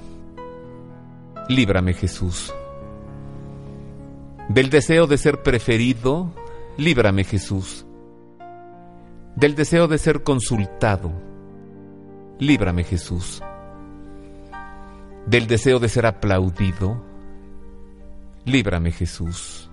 Líbrame 1.49 1.95
Jesús. 1.95 2.55
Del 4.49 4.71
deseo 4.71 5.07
de 5.07 5.19
ser 5.19 5.43
preferido. 5.43 6.33
Líbrame 6.77 7.25
Jesús. 7.25 7.85
Del 9.35 9.55
deseo 9.55 9.89
de 9.89 9.99
ser 9.99 10.23
consultado. 10.23 11.13
Líbrame 12.39 12.85
Jesús. 12.85 13.43
Del 15.27 15.47
deseo 15.47 15.79
de 15.79 15.89
ser 15.89 16.07
aplaudido. 16.07 17.03
Líbrame 18.45 18.93
Jesús 18.93 19.71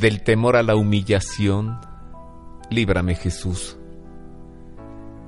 Del 0.00 0.22
temor 0.22 0.56
a 0.56 0.62
la 0.62 0.76
humillación, 0.76 1.78
líbrame 2.70 3.16
Jesús. 3.16 3.76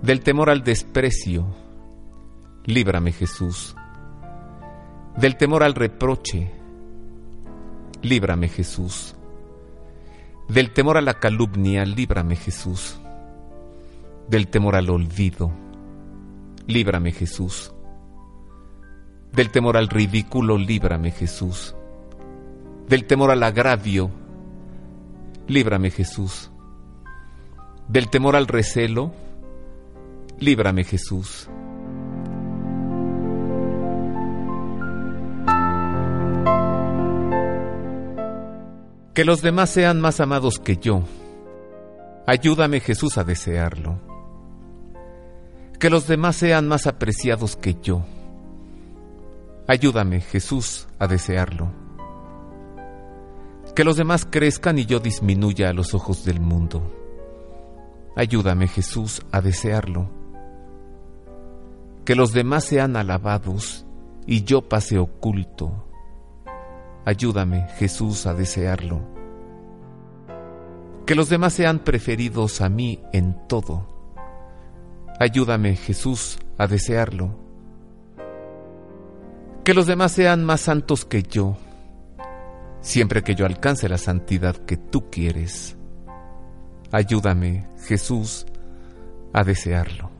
Del 0.01 0.21
temor 0.21 0.49
al 0.49 0.65
desprecio, 0.65 1.47
líbrame 2.65 3.13
Jesús. 3.13 3.77
Del 5.19 5.37
temor 5.37 5.63
al 5.63 5.75
reproche, 5.75 6.51
líbrame 8.01 8.49
Jesús. 8.49 9.15
Del 10.49 10.73
temor 10.73 10.97
a 10.97 11.03
la 11.03 11.21
calumnia, 11.21 11.85
líbrame 11.85 12.37
Jesús. 12.37 12.99
Del 14.27 14.49
temor 14.49 14.75
al 14.77 14.89
olvido, 14.89 15.53
líbrame 16.67 17.13
Jesús. 17.13 17.75
Del 19.33 19.51
temor 19.51 19.77
al 19.77 19.89
ridículo, 19.89 20.57
líbrame 20.57 21.11
Jesús. 21.11 21.77
Del 22.89 23.05
temor 23.05 23.33
al 23.33 23.43
agravio, 23.43 24.22
líbrame 25.53 25.91
Jesús. 25.91 26.51
Del 27.89 28.09
temor 28.09 28.37
al 28.37 28.47
recelo, 28.47 29.13
líbrame 30.39 30.85
Jesús. 30.85 31.49
Que 39.15 39.27
los 39.27 39.43
demás 39.43 39.69
sean 39.69 40.01
más 40.01 40.21
amados 40.21 40.59
que 40.59 40.79
yo. 40.79 41.03
Ayúdame 42.27 42.81
Jesús 42.81 43.19
a 43.19 43.25
desearlo. 43.25 44.01
Que 45.79 45.91
los 45.91 46.07
demás 46.07 46.37
sean 46.37 46.67
más 46.67 46.87
apreciados 46.87 47.57
que 47.57 47.77
yo. 47.83 48.05
Ayúdame 49.69 50.21
Jesús 50.21 50.89
a 50.99 51.07
desearlo. 51.09 51.82
Que 53.75 53.85
los 53.85 53.97
demás 53.97 54.27
crezcan 54.29 54.79
y 54.79 54.85
yo 54.85 55.01
disminuya 55.01 55.71
a 55.71 55.73
los 55.73 55.95
ojos 55.95 56.25
del 56.25 56.41
mundo. 56.41 56.83
Ayúdame 58.15 58.69
Jesús 58.69 59.23
a 59.33 59.41
desearlo. 59.41 60.11
Que 62.05 62.15
los 62.15 62.33
demás 62.33 62.65
sean 62.65 62.97
alabados 62.97 63.87
y 64.27 64.45
yo 64.45 64.69
pase 64.69 64.99
oculto. 64.99 65.87
Ayúdame 67.05 67.67
Jesús 67.79 68.27
a 68.27 68.35
desearlo. 68.35 69.01
Que 71.07 71.15
los 71.15 71.29
demás 71.31 71.55
sean 71.55 71.79
preferidos 71.79 72.61
a 72.61 72.69
mí 72.69 73.01
en 73.13 73.37
todo. 73.49 73.89
Ayúdame 75.19 75.77
Jesús 75.77 76.39
a 76.59 76.67
desearlo. 76.67 77.39
Que 79.65 79.75
los 79.75 79.87
demás 79.87 80.13
sean 80.13 80.45
más 80.45 80.61
santos 80.61 81.05
que 81.05 81.23
yo, 81.23 81.57
siempre 82.83 83.23
que 83.23 83.35
yo 83.35 83.47
alcance 83.47 83.89
la 83.89 83.97
santidad 83.97 84.55
que 84.57 84.77
tú 84.77 85.09
quieres. 85.11 85.79
Ayúdame, 86.91 87.67
Jesús, 87.87 88.45
a 89.33 89.43
desearlo. 89.45 90.12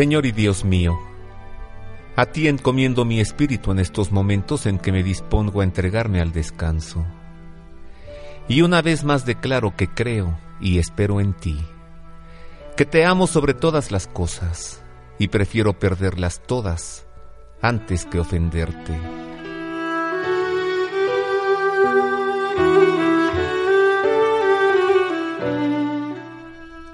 Señor 0.00 0.24
y 0.24 0.32
Dios 0.32 0.64
mío, 0.64 0.98
a 2.16 2.24
ti 2.24 2.48
encomiendo 2.48 3.04
mi 3.04 3.20
espíritu 3.20 3.70
en 3.70 3.78
estos 3.78 4.12
momentos 4.12 4.64
en 4.64 4.78
que 4.78 4.92
me 4.92 5.02
dispongo 5.02 5.60
a 5.60 5.64
entregarme 5.64 6.22
al 6.22 6.32
descanso. 6.32 7.04
Y 8.48 8.62
una 8.62 8.80
vez 8.80 9.04
más 9.04 9.26
declaro 9.26 9.76
que 9.76 9.88
creo 9.88 10.38
y 10.58 10.78
espero 10.78 11.20
en 11.20 11.34
ti, 11.34 11.60
que 12.78 12.86
te 12.86 13.04
amo 13.04 13.26
sobre 13.26 13.52
todas 13.52 13.92
las 13.92 14.06
cosas 14.06 14.82
y 15.18 15.28
prefiero 15.28 15.78
perderlas 15.78 16.40
todas 16.46 17.04
antes 17.60 18.06
que 18.06 18.20
ofenderte. 18.20 18.98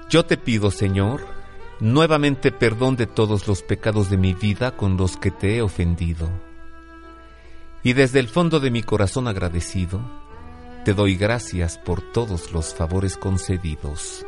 Yo 0.09 0.25
te 0.25 0.35
pido, 0.35 0.71
Señor, 0.71 1.36
nuevamente 1.79 2.51
perdón 2.51 2.95
de 2.95 3.07
todos 3.07 3.47
los 3.47 3.61
pecados 3.61 4.09
de 4.09 4.17
mi 4.17 4.33
vida 4.33 4.75
con 4.75 4.97
los 4.97 5.17
que 5.17 5.31
te 5.31 5.57
he 5.57 5.61
ofendido. 5.61 6.29
Y 7.83 7.93
desde 7.93 8.19
el 8.19 8.27
fondo 8.27 8.59
de 8.59 8.71
mi 8.71 8.83
corazón 8.83 9.27
agradecido, 9.27 10.01
te 10.83 10.93
doy 10.93 11.15
gracias 11.15 11.77
por 11.77 12.01
todos 12.01 12.51
los 12.51 12.73
favores 12.73 13.17
concedidos. 13.17 14.25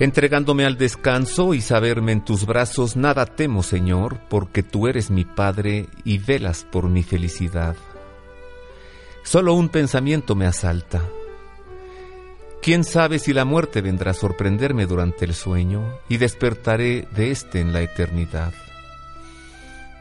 Entregándome 0.00 0.64
al 0.64 0.78
descanso 0.78 1.54
y 1.54 1.60
saberme 1.60 2.12
en 2.12 2.24
tus 2.24 2.46
brazos, 2.46 2.96
nada 2.96 3.26
temo, 3.26 3.64
Señor, 3.64 4.20
porque 4.28 4.62
tú 4.62 4.86
eres 4.86 5.10
mi 5.10 5.24
Padre 5.24 5.88
y 6.04 6.18
velas 6.18 6.64
por 6.70 6.88
mi 6.88 7.02
felicidad. 7.02 7.74
Solo 9.28 9.52
un 9.52 9.68
pensamiento 9.68 10.34
me 10.34 10.46
asalta. 10.46 11.02
¿Quién 12.62 12.82
sabe 12.82 13.18
si 13.18 13.34
la 13.34 13.44
muerte 13.44 13.82
vendrá 13.82 14.12
a 14.12 14.14
sorprenderme 14.14 14.86
durante 14.86 15.26
el 15.26 15.34
sueño 15.34 15.98
y 16.08 16.16
despertaré 16.16 17.06
de 17.14 17.30
éste 17.30 17.60
en 17.60 17.74
la 17.74 17.82
eternidad? 17.82 18.54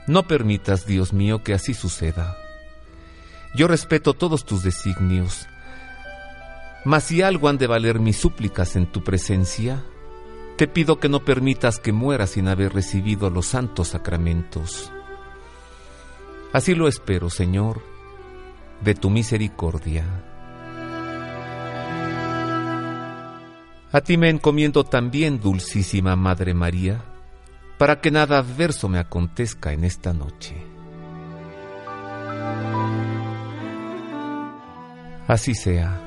No 0.07 0.27
permitas, 0.27 0.85
Dios 0.85 1.11
mío, 1.11 1.43
que 1.43 1.53
así 1.53 1.73
suceda. 1.73 2.37
Yo 3.53 3.67
respeto 3.67 4.13
todos 4.13 4.45
tus 4.45 4.63
designios, 4.63 5.45
mas 6.85 7.03
si 7.03 7.21
algo 7.21 7.49
han 7.49 7.57
de 7.57 7.67
valer 7.67 7.99
mis 7.99 8.15
súplicas 8.15 8.77
en 8.77 8.89
tu 8.89 9.03
presencia, 9.03 9.83
te 10.55 10.69
pido 10.69 11.01
que 11.01 11.09
no 11.09 11.25
permitas 11.25 11.79
que 11.79 11.91
muera 11.91 12.27
sin 12.27 12.47
haber 12.47 12.73
recibido 12.73 13.29
los 13.29 13.47
santos 13.47 13.89
sacramentos. 13.89 14.89
Así 16.53 16.75
lo 16.75 16.87
espero, 16.87 17.29
Señor, 17.29 17.96
de 18.81 18.95
tu 18.95 19.09
misericordia. 19.09 20.05
A 23.91 24.01
ti 24.01 24.17
me 24.17 24.29
encomiendo 24.29 24.83
también, 24.83 25.39
dulcísima 25.39 26.15
Madre 26.15 26.53
María, 26.53 27.01
para 27.77 28.01
que 28.01 28.11
nada 28.11 28.37
adverso 28.37 28.89
me 28.89 28.99
acontezca 28.99 29.71
en 29.71 29.83
esta 29.83 30.13
noche. 30.13 30.55
Así 35.27 35.55
sea. 35.55 36.06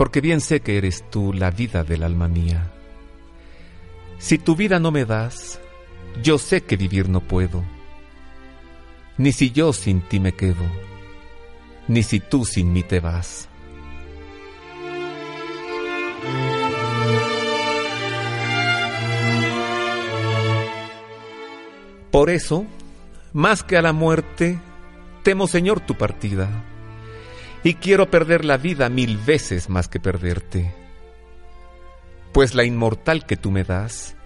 porque 0.00 0.22
bien 0.22 0.40
sé 0.40 0.60
que 0.60 0.78
eres 0.78 1.04
tú 1.10 1.34
la 1.34 1.50
vida 1.50 1.84
del 1.84 2.04
alma 2.04 2.26
mía. 2.26 2.72
Si 4.18 4.38
tu 4.38 4.56
vida 4.56 4.78
no 4.80 4.90
me 4.90 5.04
das, 5.04 5.60
yo 6.22 6.38
sé 6.38 6.62
que 6.62 6.78
vivir 6.78 7.10
no 7.10 7.20
puedo, 7.20 7.62
ni 9.18 9.30
si 9.32 9.50
yo 9.50 9.74
sin 9.74 10.00
ti 10.00 10.18
me 10.18 10.32
quedo, 10.32 10.64
ni 11.86 12.02
si 12.02 12.18
tú 12.18 12.46
sin 12.46 12.72
mí 12.72 12.82
te 12.82 12.98
vas. 12.98 13.46
Por 22.10 22.30
eso, 22.30 22.64
más 23.34 23.62
que 23.62 23.76
a 23.76 23.82
la 23.82 23.92
muerte, 23.92 24.58
temo, 25.22 25.46
Señor, 25.46 25.80
tu 25.80 25.94
partida, 25.98 26.69
y 27.62 27.74
quiero 27.74 28.10
perder 28.10 28.44
la 28.44 28.56
vida 28.56 28.88
mil 28.88 29.16
veces 29.18 29.68
más 29.68 29.88
que 29.88 30.00
perderte. 30.00 30.74
Pues 32.32 32.54
la 32.54 32.64
inmortal 32.64 33.26
que 33.26 33.36
tú 33.36 33.50
me 33.50 33.64
das, 33.64 34.16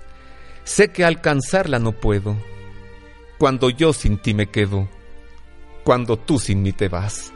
sé 0.63 0.93
que 0.93 1.05
alcanzarla 1.05 1.79
no 1.79 1.93
puedo, 1.93 2.37
cuando 3.39 3.69
yo 3.71 3.93
sin 3.93 4.19
ti 4.19 4.35
me 4.35 4.47
quedo, 4.47 4.89
cuando 5.85 6.17
tú 6.19 6.39
sin 6.39 6.63
mí 6.63 6.73
te 6.73 6.89
vas. 6.89 7.34